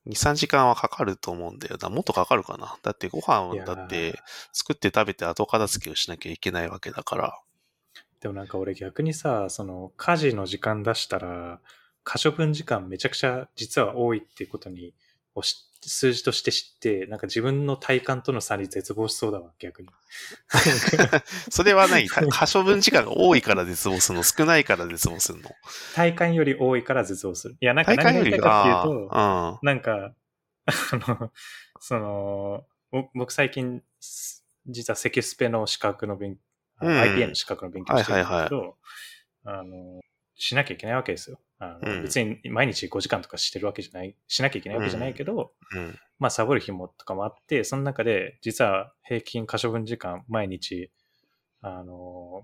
[0.07, 1.89] 2、3時間はかかると思うんだよな。
[1.89, 2.77] もっとかかるかな。
[2.81, 4.19] だってご飯をだって
[4.51, 7.39] 作って食べて後片付けをしなきゃいけないわけだから。
[8.19, 11.59] でもなんか俺逆にさ、その家事の時間出したら、
[12.03, 14.93] 可処分時間めちゃくちゃ実は多いっていうことに、
[15.33, 19.89] をし数字として知って、なんか自分の体感との差に絶望しそうだわ、逆に。
[21.49, 24.23] それは何た 可処分時間が多いから絶望するの？
[24.23, 25.49] 少ないから絶望するの？
[25.95, 27.57] 体感より多いから絶望する。
[27.59, 30.13] いや、なんか何が言いたいかっていうと、あなんか、
[30.65, 30.71] あ
[31.07, 31.31] の、
[31.79, 36.37] その、ぼ僕最近、す実はセキュスペの資格の勉、
[36.77, 38.73] あのうん IPA の資格の勉強してるんだけど、はい。
[39.45, 40.01] あの、
[40.35, 41.39] しなきゃいけないわけですよ。
[41.59, 45.79] あのうん別に毎日5時間とかしてるわけじゃない、しなきゃいけないわけじゃないけど、うん。
[45.79, 45.99] うん。
[46.17, 50.91] まあサボる日もとかもあって、その中で実は平均可処分時間毎日、
[51.61, 52.43] あの、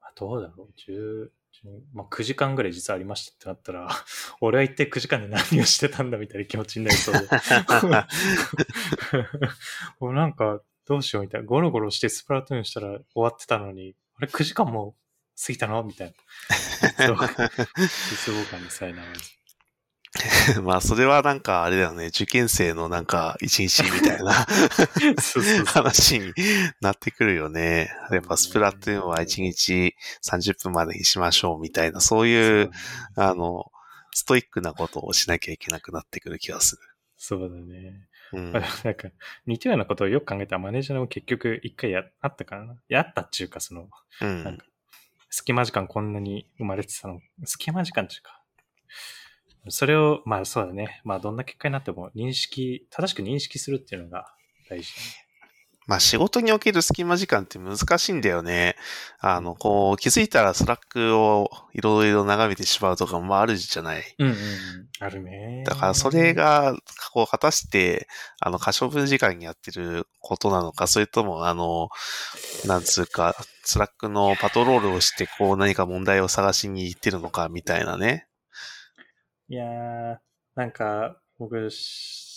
[0.00, 1.28] まあどうだろう、10、
[1.62, 3.88] 10まあ、9時間ぐらい実はありましたってなったら、
[4.40, 7.28] 俺は一体9時間で何をしてたんだみたいな気持ちになりそうで。
[10.00, 11.46] も う なんか、どうしようみたいな。
[11.46, 14.96] ゴロゴロしてスプラトゥーンしたら終わってたのに、あれ9時間も
[15.40, 15.82] 過ぎたの？
[15.82, 16.14] みたいな。
[17.06, 19.44] そう絶望感にさえならず。
[20.62, 22.06] まあ、それはなんかあれだよね。
[22.06, 24.32] 受験生のなんか一日みたいな。
[25.66, 26.32] 話に
[26.80, 27.90] なってくるよね。
[28.10, 32.70] やっぱスプラトゥーンは1日30分までにしましょうみたいな、そういう、
[33.16, 33.72] あの、
[34.12, 36.82] ストイックなことをしなきゃいけなくなってくる気がする。
[37.16, 38.08] そうだね。
[38.32, 39.08] うんまあ、なんか、
[39.46, 42.76] 似たようなことをよく考えたらマネージャーも結局一回やあったからな。
[42.88, 43.88] やったっちゅうか、その、
[44.20, 44.44] うん。
[44.44, 44.64] なんか
[45.36, 47.18] 隙間時間こんなに生まれてたの？
[47.44, 48.40] 隙間時間っていうか。
[49.68, 51.00] それを、まあそうだね。
[51.02, 54.26] まあどんな結果になっても認識、正しく認識するっていうのが
[54.70, 55.06] 大事だね。
[55.88, 58.76] まあ仕事における隙間時間って難しいんだよね。
[59.18, 64.04] あの、こう、気づいたら Slack をいろいろ眺めてしまうとかもあるじゃない。
[64.20, 64.38] うんうんうん。
[65.00, 65.64] あるね。
[65.66, 66.76] だからそれ、が、
[67.12, 68.06] こう、果たして、
[68.40, 71.88] あの、可処分時間にやってることなのか、それとも、あの、
[72.66, 78.26] なんつうか、 Slack のパトロールをして、こう、何か問題を探しに行ってるのか、みたいなね。
[79.48, 80.18] いやー、
[80.54, 82.34] なんか、僕、し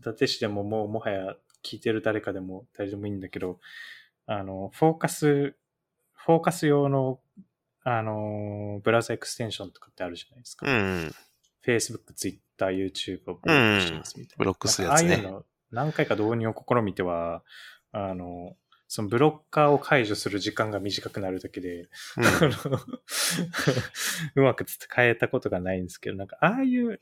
[0.00, 3.58] 伊達市でももうもはや聞いてる誰かでも誰でもいいんだけど、
[4.26, 5.54] あの、フォーカス、
[6.12, 7.20] フォーカス用の、
[7.84, 10.66] あの、ブラウザエクステンションとかってあるじゃないですか。
[10.66, 11.14] うん。
[11.64, 14.38] Facebook、Twitter、YouTube をブロックしてますみたいな。
[14.38, 17.42] ブロックするやつねああいうの何回か導入を試みては、
[17.92, 18.56] あの、
[18.88, 22.24] そのブロッカーを解除する時間が短くなるだけで、うん
[24.36, 27.00] うまく使えたことがないんですけど、なんかああいう、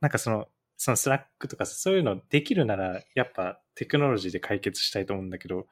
[0.00, 5.68] なんかその、その Slack とかそういうのできるなら、やっぱテクノロジーで解決したいと思うんだけど、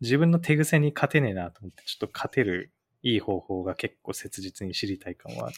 [0.00, 5.56] 自分の手癖に勝てねえなと思って、ちょっと勝てるいい方法が結構切実に知りたい感はある。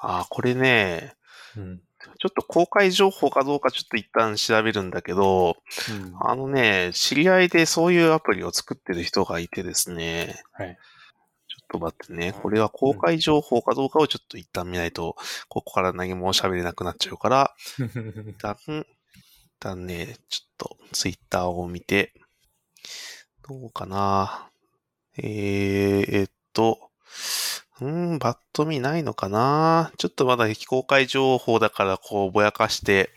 [0.00, 1.14] ああ、これね、
[1.56, 1.82] うん。
[2.18, 5.56] ちょっと公開情報かどうかちょっと一旦調べるんだけど、
[5.90, 6.14] うん。
[6.20, 10.78] あのね、知り合いでそういうアプリを作ってる人がいてですね、はい。
[11.48, 15.16] ちょっと待ってね、これは公開情報かどうかをちょっと一旦見ないと、
[15.48, 18.86] ここから何も喋れなくなっちゃうから、一旦、一
[19.58, 22.12] 旦ね、ちょっとツイッターを見て、
[23.48, 24.48] どうかな。
[25.18, 26.90] えー、えっと、
[27.80, 29.92] うーん、バッと見ないのかな。
[29.98, 33.10] ちょっとまだ非公開情報だから、こう、ぼやかして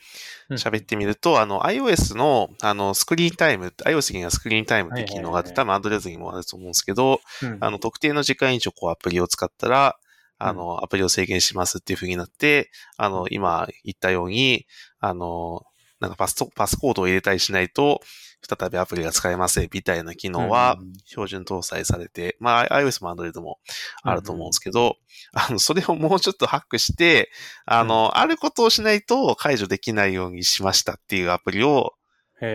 [0.51, 7.57] 喋ってみると、あの、iOS の、あの、スクリーンタイム、iOS にはスクリーンタイムって機能があって、多分 Android にもあると思うんですけど、うん。
[7.61, 9.97] あの、特定の時間以上、こう、アプリを使ったら、
[10.39, 14.65] あの、アプリを制限しますっていう風になって、あの、今言ったように、
[14.99, 15.63] あの、
[15.99, 18.01] なんかパスト、パスコードを入れたりしないと、
[18.41, 23.59] 再びアプリが使えませんみたいな機能はうん標準搭載されて、まあ、iOS も Android も
[24.03, 24.97] あると思うんですけど、
[25.33, 27.29] あの、それをもうちょっとハックして、
[27.65, 31.93] あの、あることをしないと解除できないようにしましたっていうアプリを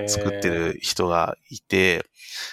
[0.07, 2.05] 作ってる人がいて、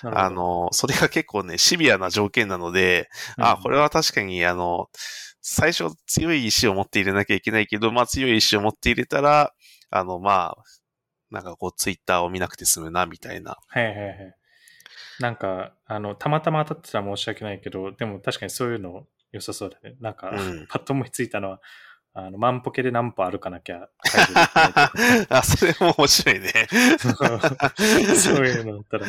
[0.04, 4.88] あの、それが結構ね、シビアな条件なので、あ、これは確かに、あの、
[5.41, 9.54] 最初強い意志を持って入れなきゃいけないけど、まあ強い意志を持って入れたら、
[9.89, 10.63] あの、まあ、
[11.32, 13.58] なんかこう、ツイッターを見なくて済むな、みたいな。
[13.67, 14.36] はいはいはい。
[15.20, 19.96] なんか、あの、たまたま当たってたら申し訳ないけど、でも確かにそういうの良さそうだね。
[20.00, 21.62] なんか、うんパッと思いついたのは、
[22.13, 23.88] あの、万歩計で何歩歩かなきゃ
[25.30, 26.52] あ、それも面白いね。
[28.15, 29.06] そういうのだったら。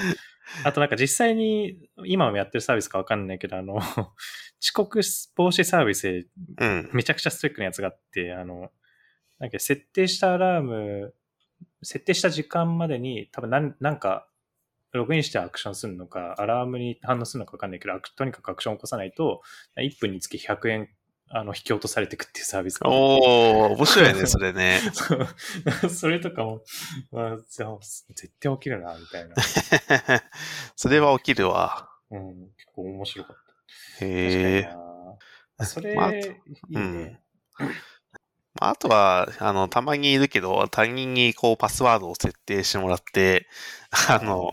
[0.65, 3.75] あとなんか実際に、今もやってるサービスかわかんないけど、あの、
[4.63, 5.01] 遅刻
[5.35, 6.27] 防止サービスで
[6.59, 6.91] うん。
[6.93, 8.71] めちゃくちゃストイックなやつがあって、あの、
[9.39, 11.15] なんか設定したアラーム、
[11.83, 14.27] 設定した時間までに多分なんなんか
[14.93, 19.43] ログインしてアクションするのか、アラームに反応するのか分かんないけど、とにかくアクションを起こさないと、
[19.77, 20.89] 1分につき100円
[21.35, 24.81] あの引き落とされていくっていうサービスがおー、面白いね、それね。
[25.89, 26.63] それとかも、
[27.11, 29.35] まあ、じゃあ絶対起きるな、みたいな。
[30.77, 31.89] それは起きるわ。
[32.11, 33.37] うん、結構面白かっ
[33.99, 34.05] た。
[34.05, 34.69] へ
[35.61, 35.65] え。
[35.65, 37.23] それ、まあいいね。
[37.59, 37.71] まあ
[38.61, 43.47] あとは、あの、たまにいるけど、他人にこうパスワードを設定してもらって、
[44.09, 44.51] あの、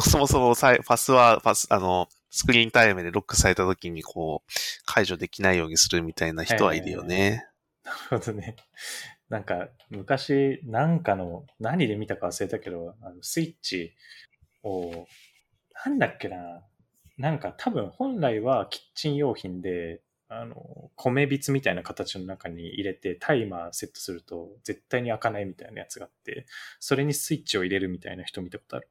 [0.00, 4.50] そもそもさパスワード、パス、あの、スクリーンタイムでロックされた時にこう、
[4.86, 7.46] 解除できないようにするみたいな人はいるよね。
[7.84, 8.56] なるほどね。
[9.28, 13.94] なんか、昔、なんかの、何で見たか忘れたけど、あのスイッチ
[14.62, 15.06] を、
[15.84, 16.62] なんだっけな。
[17.18, 20.00] なんか多分本来はキッチン用品で、
[20.40, 26.46] あの、米びつみたいな形の中に入れてタイマーセットすると絶対に開かないみたいなやつがあって、
[26.80, 28.88] それにスイッチを入れるみたいな人見たことある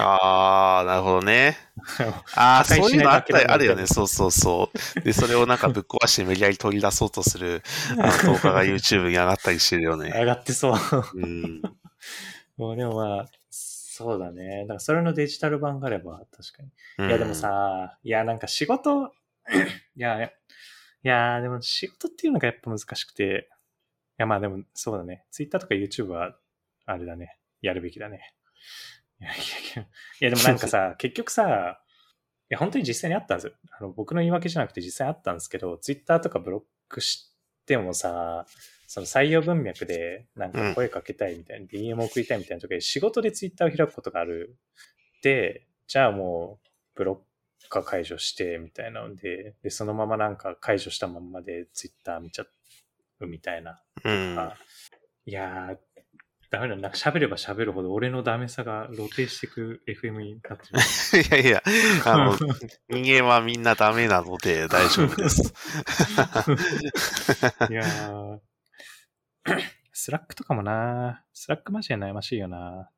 [0.00, 1.56] あー、なるほどね。
[2.34, 3.86] ああ、そういうのあったり、あるよね。
[3.86, 5.00] そうそうそう。
[5.02, 7.62] で、それをなんかぶっ壊して無理やり取り出そうとする
[7.98, 10.10] あの動画が YouTube に上がったりしてるよね。
[10.12, 10.74] 上がってそう。
[11.14, 11.62] うん。
[12.56, 14.62] もうでもまあ、そうだね。
[14.62, 16.70] だからそれのデジタル版があれば確かに。
[16.98, 19.12] うんいやでも、さ、いやなんか仕事、
[19.96, 20.32] いや、い
[21.02, 23.48] やでも仕事っていうのがやっぱ難しくて、
[24.18, 25.24] いやまあでもそうだね。
[25.30, 26.36] Twitter とか YouTube は
[26.86, 27.38] あれだね。
[27.60, 28.34] やるべきだね。
[29.20, 29.36] いやい
[29.76, 29.86] やい
[30.20, 31.80] や、でもなんかさ、結局さ、
[32.50, 33.52] いや本当に実際にあったんですよ。
[33.78, 37.34] あの僕の言い訳じゃなくて実際あったんですけど、Twitter とかブロックし
[37.66, 38.46] てもさ、
[38.86, 44.56] その採用文脈でなんか声かけたいみたいな、DM 送りたいみたいな時で仕事で Twitter を開くことがある。
[45.22, 47.16] で、じゃあもうブロッ
[47.68, 52.46] カー解除してみたいなので、で、そのままなんか解除したまんまで Twitter 見ちゃ
[53.20, 53.82] うみたいな。
[54.04, 54.38] うん。
[54.38, 54.54] あ
[55.26, 55.76] いやー、
[56.50, 56.76] ダメだ。
[56.76, 60.78] なんか喋れば喋るほど俺のダメさが露呈していく FM になってる。
[61.42, 61.62] いやいや、
[62.06, 62.36] あの、
[62.88, 65.52] 人間はみんなダメなので大丈夫です。
[67.68, 68.40] いやー、
[69.92, 72.90] Slack とかもな Slack マジで悩ましいよな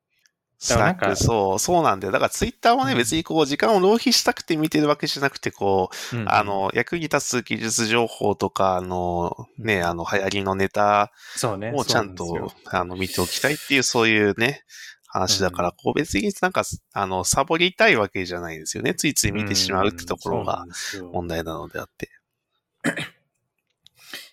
[0.62, 2.12] Slack、そう、そうなんだよ。
[2.12, 11.73] だからツイッターもね、うん別にこう、時間を浪費したくて見てるわけじゃなくて、こう、うんあ、の、役に立つ技術情報とか、あの、ね、あの、流行りのネタそうね。
[11.75, 14.62] をちゃんとそうなんですよ、あの、見ておきたいっていう、そういうね、
[15.07, 18.94] 話だから、こう別になんか、あの、サボりたいわけじゃないですよね。
[18.94, 20.66] ついつい見てしまうってところが
[21.12, 22.11] 問題なのであって。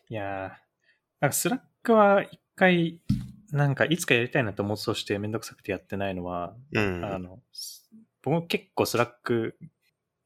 [0.10, 0.50] いやー、
[1.22, 3.00] なんかスラックは一回、
[3.52, 7.06] なんかいつかやりたいなと思ってしてめんどくさくてやってないのは、うん。
[7.06, 7.40] あの、
[8.22, 9.58] 僕結構 Slack、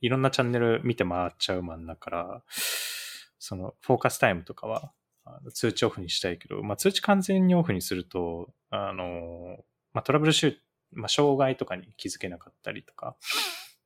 [0.01, 2.43] いろんなチャンネル見て回っちゃうマンだから、
[3.37, 4.93] その、フォーカスタイムとかは、
[5.53, 9.57] 通知オフにしたいけど、まあ、通知完全にオフにすると、あの、
[9.93, 10.59] まあ、トラブルシュート、
[10.93, 13.15] まあ、障害とかに気づけなかったりとか、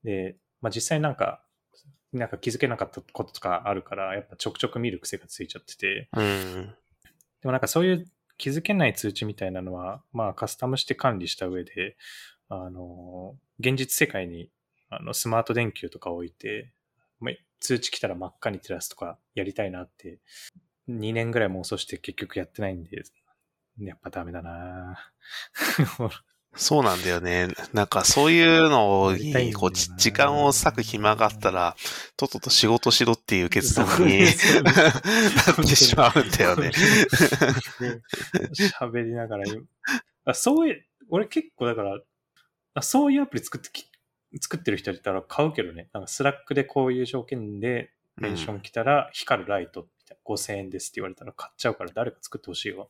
[0.04, 1.44] で、まあ、実際なんか、
[2.14, 6.74] なんか気づけなかったこととかあるから、やっぱちょくちょく見る癖がついちゃってて、うん。
[7.42, 11.98] でもなんかそういう気づけない通知みたいなのは、まあカスタムして管理した上で、
[12.50, 14.50] あの、現実世界に
[14.90, 16.72] あのスマート電球とか置いて、
[17.60, 20.20] 通知来たら真っ赤に照らすとかやりたいなって、
[20.88, 23.04] 2年ぐらい妄想して結局やってないんで、
[23.80, 25.00] やっぱダメだな
[26.56, 27.50] そうなんだよね。
[27.74, 31.76] なんかそういうのに、こう、じ時間を割く暇があったら、
[32.16, 34.20] とっとと仕事しろっていう結論に
[34.64, 36.72] なってしまうんだよね。
[38.54, 39.44] 喋りながら
[40.26, 42.00] あそういう、俺結構だから、
[42.74, 43.90] あそういうアプリ作ってき、
[44.42, 45.90] 作ってる人いたら買うけどね。
[45.94, 52.88] なんか Slack でこういう条件でメンション来たら光るライトみたいな5000円ですって言われたら買っちゃうから誰か作ってほしいわ。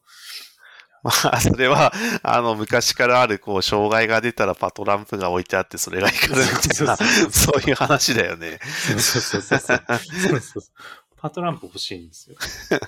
[1.06, 8.60] まあ、 それは、あの、昔からある、こう、障害が出たらパトランプが置いてあって、それが光るみたいな、そういう話だよね。
[8.98, 9.84] そうそうそうそう。
[10.30, 10.64] そうそう
[11.18, 12.38] パトランプ欲しいんですよ。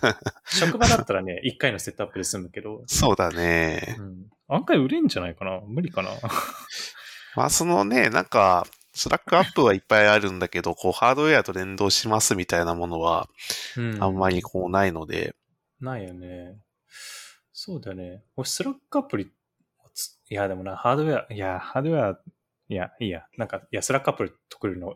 [0.45, 4.01] 職場だったらね、1回のセットアップで済むけど、そうだねう。
[4.01, 6.10] ん、案外売れんじゃないかな無理かな
[7.36, 13.27] まあ、そのね、なんか、 Slack アップはいっぱいあるんだけど、こう、ハードウェアと連動しますみたいなものは、
[13.75, 15.36] うんあんまりこう、ないので、
[15.80, 16.57] ないよね。
[17.68, 18.24] そうだよね。
[18.38, 19.30] 俺、 Slack アプリ、
[19.93, 22.20] ついや、でもな、ハードウェア、いや、ハードウェア、
[22.70, 23.26] いや、いいや。
[23.38, 24.95] なんか、いや、 Slack アプリ作るの、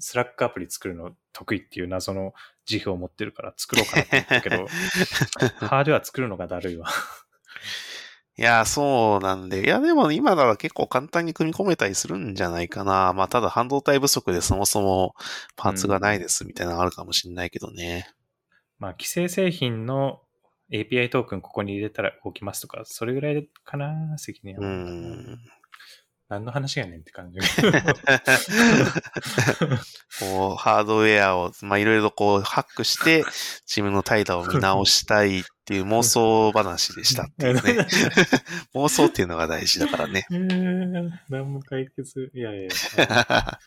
[0.00, 2.34] スラックアプリ作るの得意っていう謎の
[2.68, 4.66] 自負を持ってるから作ろうかなって思ったけど、
[5.68, 6.88] ハードウェア作るのがだるいわ。
[8.36, 9.64] いや、そうなんで。
[9.64, 13.12] いや、でも今なら結構簡単に組み込めたりするんじゃないかな。
[13.12, 15.14] まあ、ただ半導体不足でそもそも
[15.54, 18.12] パーツがないですみたいなのがあるかもしれないけどね。
[18.80, 20.22] まあ、既製製品の
[20.72, 24.66] API トークンここに入れたら動きますとか、それぐらいかな、責任は。
[24.66, 25.38] うん。
[26.32, 27.38] 何の話やねんって感じ。
[30.18, 33.22] こう、ハードウェアを、まあ、いろいろこう、ハックして、
[33.66, 37.86] 自分の怠惰を見直したいっていう妄想話でしたっていうね。
[38.74, 40.26] 妄想っていうのが大事だからね。
[40.30, 43.58] えー、何も解決、いやいやいや、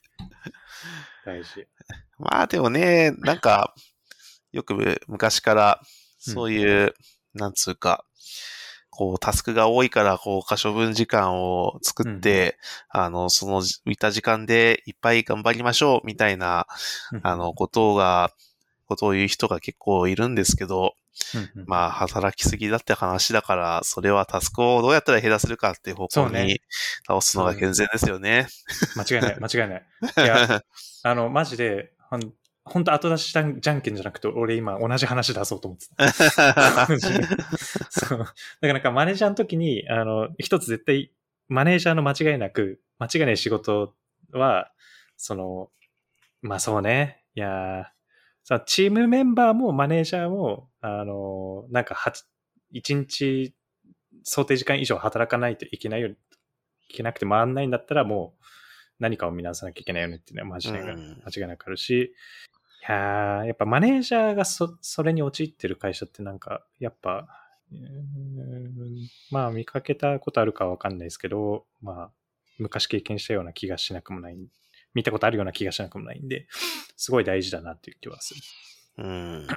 [1.24, 1.68] 大事。
[2.18, 3.76] まあでもね、なんか、
[4.52, 5.82] よく昔から、
[6.32, 6.94] そういう、
[7.34, 8.06] なんつうか、
[8.90, 12.58] こう、タスクが多いから、こう、可処分時間を作って、
[12.90, 16.66] あの、その、浮いた時間でいっぱい頑張りましょう、みたいな、
[17.22, 18.32] あの、ことが、
[18.88, 20.96] ことを言う人が結構いるんですけど、
[21.34, 26.62] うんうん、まあ、働きすぎだって話だから、それはタスクをどうやったら減らせるかっていう方向に
[27.08, 28.48] 倒すのが健全ですよね。
[28.96, 29.86] 間違いない、間違いない。
[30.18, 30.62] いや、
[31.04, 32.34] あの、マジで、ほん
[32.66, 36.88] 本当後出しじゃんじゃんけんじゃなくて、俺今同じ話出そうと思ってた。
[37.90, 38.20] そう。
[38.20, 41.12] だからなんかマネージャーの時に、あの、一つ絶対、
[41.48, 43.94] マネージャーの間違いなく、間違いない仕事
[44.32, 44.72] は、
[45.16, 45.70] その、
[46.42, 47.24] まあそうね。
[47.36, 47.86] いやー
[48.46, 51.98] さチームメンバーもマネージャーも、あの、なんか
[52.72, 53.56] 一日
[54.24, 56.16] 想定時間以上働かないといけないように、
[56.90, 58.46] いけなくて回んないんだったらもう
[59.00, 62.14] 何かを見直さなきゃいけないよねっていうのは間違い間違いなくあるし、い
[62.88, 67.28] やーやっぱマネージャーがそそれに陥ってる会社ってなんか、やっぱ、
[69.32, 72.12] まあ見かけたことあるかわかんないですけど、まあ
[72.58, 74.38] 昔経験したような気がしなくもない、
[74.94, 76.48] 見たことあるような気がしなくもないんで、
[76.96, 78.42] すごい大事だなっていう気はする。
[78.98, 79.48] うん。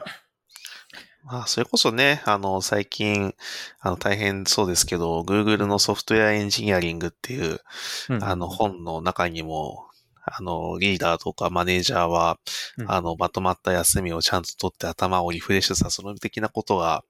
[1.24, 3.34] まあ、それこそね、あの、最近、
[3.80, 7.60] あの、大変そうですけど、Google のソフトウェアエンジニアリングっていう、
[8.08, 9.87] うんあの、本の中にも、
[10.32, 12.38] あの、リーダーとかマネージャーは、
[12.78, 12.90] うん。
[12.90, 17.04] あの、まとまった休みをちゃんと取って頭をリフレッシュさせる的なことが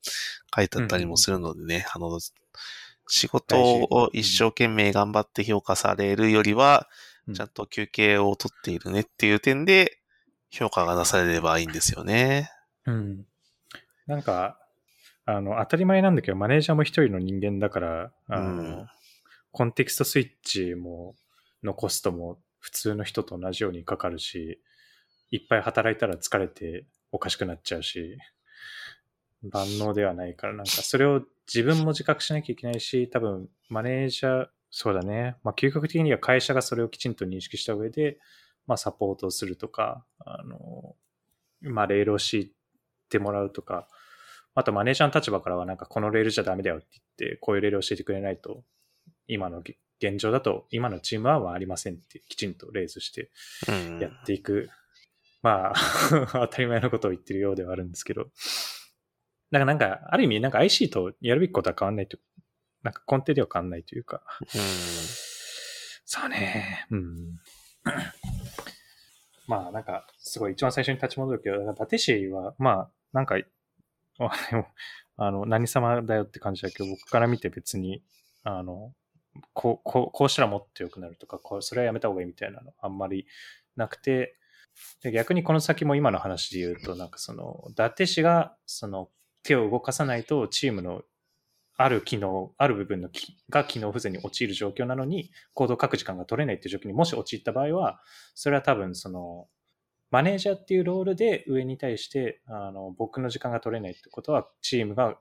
[0.54, 2.18] 書いてあったりもするのでね、あの、
[3.08, 6.88] 仕事を一生懸命頑張って評価されるよりは、
[7.26, 7.34] うん。
[7.34, 9.98] ちゃんと休憩を取っているねっていう点で、
[10.50, 12.50] 評価が出されればいいんですよね。
[12.86, 13.26] うん。
[14.06, 14.58] なんか、
[15.26, 18.86] あの、当たり前なんだけど、マネージャーも一人の人間だから、あの、うん。
[19.52, 21.14] コンテキストスイッチも、
[21.62, 22.38] のコストも
[22.68, 24.60] 普通の人と同じようにかかるし、
[25.30, 28.18] いっぱい働いたら疲れておかしくなっちゃうし、
[29.42, 35.36] 万能ではないから、なんかそれを自分も自覚しなきゃいけないし、多分マネージャー、そうだね。
[35.42, 38.18] まあ、究極的には会社がそれをきちんと認識した上で、
[38.66, 40.94] まあ、サポートをするとか、あの、
[41.62, 42.52] まあ、レールを敷い
[43.08, 43.88] てもらうとか、
[44.54, 46.86] あとマネージャーの立場からはなんかこのレールじゃダメだよって
[47.18, 48.62] 言って、こういうレールを教えてくれないと、
[49.26, 49.62] 今の
[50.00, 53.30] 現状だと、今のチームはありませんってきちんとレースして
[53.68, 53.98] うん。
[54.00, 54.70] やっていく。
[55.42, 55.74] まあ、
[56.32, 58.24] 当たり前のことを言ってるようではあるんですけど。
[58.24, 62.18] だからなんか、ある意味なんか IC とやるべきことは変わんないと、
[62.82, 64.22] なんか根底では変わんないというか。
[66.04, 66.86] そうね。
[66.90, 67.40] うん。
[69.46, 73.36] まあなんか、すごい一番最初に立ち戻るけど、伊達氏は、まあ、なんか、
[75.16, 78.02] あの、何様だよって感じだけど、僕から見て別に、
[78.42, 78.92] あの、
[79.52, 83.26] こう、こう、こうしたらもっと良くなるとか、こうそれはやめた方がいいみたいなのあんまり
[83.76, 84.36] なくて、
[85.02, 89.10] で逆にこの先も今の話で言うと、なんかその、伊達氏が、その、
[89.42, 91.02] 手を動かさないとチームの
[91.76, 98.00] ある機能、ある部分のきが機能不全に陥る状況なのに、コードを書く時間が取れないっていう状況にもし陥った場合は、
[98.34, 99.48] それは多分その、
[100.10, 105.18] マネージャーっていうロールで上に対して、あの、僕の時間が取れないってことは、チームが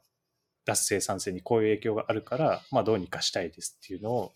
[0.67, 4.33] 出す生産性にこういう影響があるから、まあどうにかしたいですっていうのを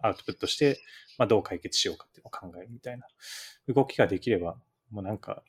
[0.00, 0.78] アウトプットして、
[1.18, 3.06] まあどう解決しようかっていうのを考えるみたいな
[3.74, 4.56] 動きができれば、
[4.90, 5.42] もうなんか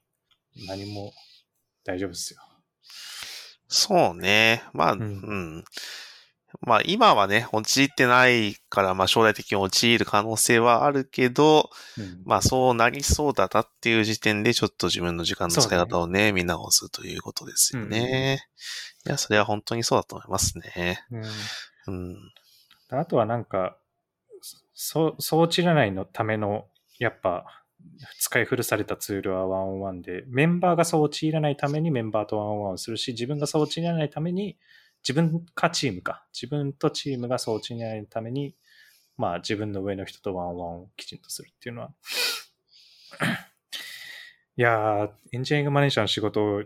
[0.68, 1.14] 何も
[1.84, 2.42] 大丈夫ですよ。
[3.70, 4.64] そうね。
[4.74, 5.66] まあ、ううんん。
[6.62, 18.48] まあ今はね、陥ってないから、まあ将来的に陥る可能性はあるけど、うんまあそうなりそうだなっていう時点でちょっと自分の時間の使い方をね、見直すということですよね。
[19.06, 21.06] いや、それは本当にそうだと思いますね。
[21.12, 21.24] うん
[21.88, 22.32] うん。
[22.90, 23.78] あとはなんか、
[24.74, 26.68] そそう散らないのための、
[27.00, 27.46] やっぱ、
[28.20, 34.58] 使い古されたツールはワンオンワンで、メンバーがそう陥らないためにメンバーとワンオンワンをするし、自分がそう陥らないために、
[35.08, 38.56] 自分かチームか、自分とチームがそう陥らないために、
[39.16, 41.92] まあ自分の上の人とワンワンをきちんとするっていうのは、
[44.58, 46.64] いやー、エンジニアリングマネージャーの仕事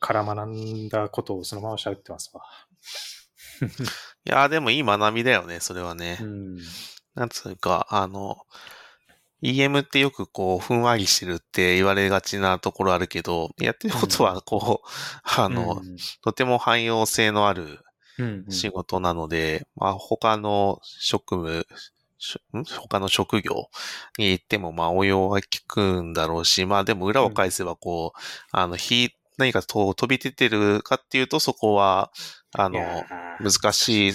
[0.00, 2.42] から学んだことをそのまま喋ってますわ。
[4.26, 6.18] いや、でもいい学びだよね、それはね。
[6.20, 6.58] うん。
[7.14, 8.38] なんつうか、あの、
[9.42, 14.88] EM ってよくこう、ふんわりしてるって言われがちなところあるけど、やってることはこう、
[15.40, 15.96] あの、うん。
[16.22, 17.80] とても汎用性のある
[18.18, 18.50] うんうん。
[18.50, 21.66] 仕事なので、まあ他の職務
[22.88, 23.68] 他の職業
[24.18, 28.18] に行っても、まあ応用は効くんだろうし、まあでも裏を返せば、こう、
[28.52, 32.10] あの、火、何かと飛び出てるかっていうと、そこは、
[32.58, 33.04] あの
[33.40, 34.12] 難しい、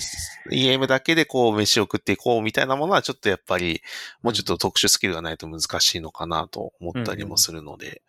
[0.52, 3.82] EM だけでこう飯を食っていこうみたいなものはちょっとやっぱり、
[4.24, 8.02] もうちょっと特殊スキルがないと難しいのかなと思ったりもするので。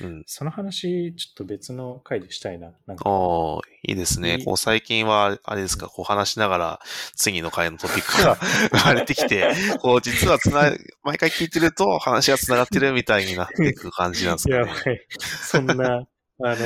[0.00, 0.24] うん。
[0.26, 2.72] その話、ちょっと別の回でしたいな。
[2.86, 6.80] なんか、おーいいですねこう最近は、あれですか、こう話しながら
[7.14, 8.36] 次の回のトピックが
[8.72, 14.72] 生まれてきて、こう実はつな、毎回聞いてると話が繋がってるみたいになっていく感じなんですかねやば。
[14.92, 15.06] い。
[15.18, 16.06] そんな、あ
[16.38, 16.56] の、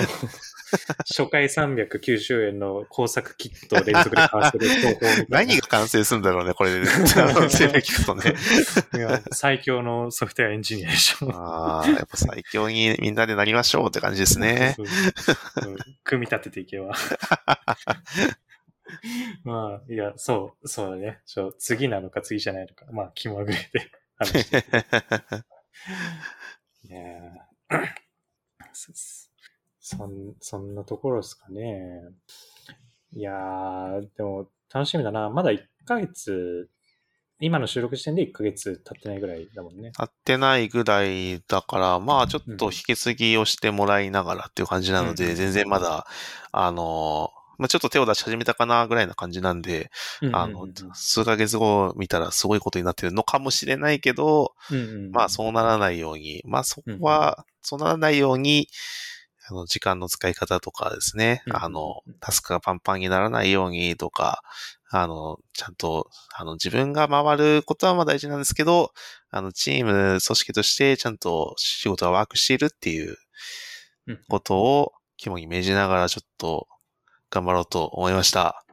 [1.07, 5.01] 初回390円の工作キットを連続で買わせる方法。
[5.29, 6.87] 何が完成するんだろうね、これで。
[6.87, 8.35] 聞くとね。
[9.33, 11.31] 最強のソフトウェアエンジニアでしょ。
[11.35, 14.77] ああ、やっぱ最強にみんなでなりましょうって感じですね。
[16.05, 16.95] 組み立てていけば。
[19.45, 21.21] まあ、いや、そう、そうだね。
[21.27, 22.87] ちょ次なのか次じゃないのか。
[22.91, 24.64] まあ、気まぐれで話して。
[26.85, 27.71] いやー
[28.73, 28.93] そ
[29.97, 32.01] そん、そんなところですかね。
[33.12, 35.30] いやー、でも楽しみだな。
[35.30, 36.68] まだ1ヶ月、
[37.41, 39.91] 今の収録時点で1ヶ月経ってないぐらいだもんね。
[39.97, 46.07] 合ってないぐらいだから、まあちょっと引き継ぎをしてもらいながらっていう感じなので、うん全然まだ、
[46.53, 49.91] あの、まあちょっと手を出し始めたかなぐらいな感じなんで、
[50.32, 54.55] あの、数ヶ月後見たらすごいことになってるのかもしれないけど、
[55.11, 58.68] まあそうならないように、まあそこは、そうならないように、
[59.51, 64.42] あの、時間の使い方とかですね、うんあの、タスクがパンパンにならないようにとか、
[64.90, 68.92] あの、ちゃんと、あの、自分が回ることはまあ大事なんですけど、
[69.30, 73.16] あの、チーム、組織としてちゃんと仕事がワークしているっていう
[74.07, 76.66] うんことを肝に銘じながらちょっと
[77.30, 78.64] 頑張ろうと思いました。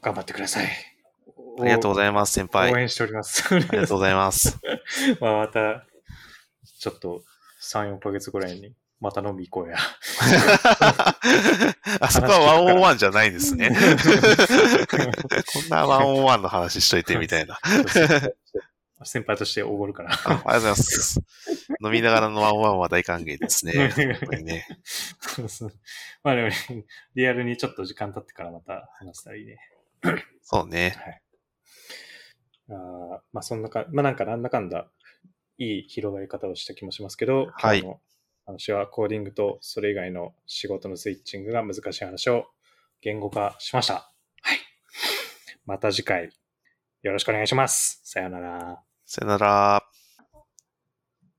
[0.00, 0.68] 頑張ってください。
[1.60, 2.70] ありがとうございます、先輩。
[2.70, 3.54] あ応援しております。
[3.54, 4.58] りがとうございます。
[5.20, 5.86] まあまた、
[6.78, 7.22] ちょっと
[7.60, 9.76] 3、4ヶ月ぐらいに、また飲み行こうや。
[12.00, 13.70] あそこはワンオンワンじゃないですね。
[15.52, 17.58] こんなワンオンワンの話しといてみたいな。
[19.04, 20.12] 先輩としておごるから。
[20.12, 21.20] あありがとうございます。
[21.84, 23.92] 飲みながらのワンオンワンは大歓迎ですね。
[24.42, 24.66] ね。
[26.22, 26.50] まあでも、
[27.14, 29.58] リアルにちょっと時間経ってからまた話したらいいね。
[30.42, 30.96] そうね。
[32.70, 32.76] あー
[33.32, 34.90] まあそんなか、まあなんかなんだかんだ、
[35.58, 38.00] いい広がり方をした気もしますけど、はい今日の
[38.46, 42.46] 話はコーディングとそれ以外の仕事のスイッチングが難しい話を
[43.00, 44.12] 言語化しました。
[44.42, 44.58] はい。
[45.66, 46.30] また次回
[47.02, 48.00] よろしくお願いします。
[48.04, 48.82] さようなら。
[49.04, 50.03] さよなら。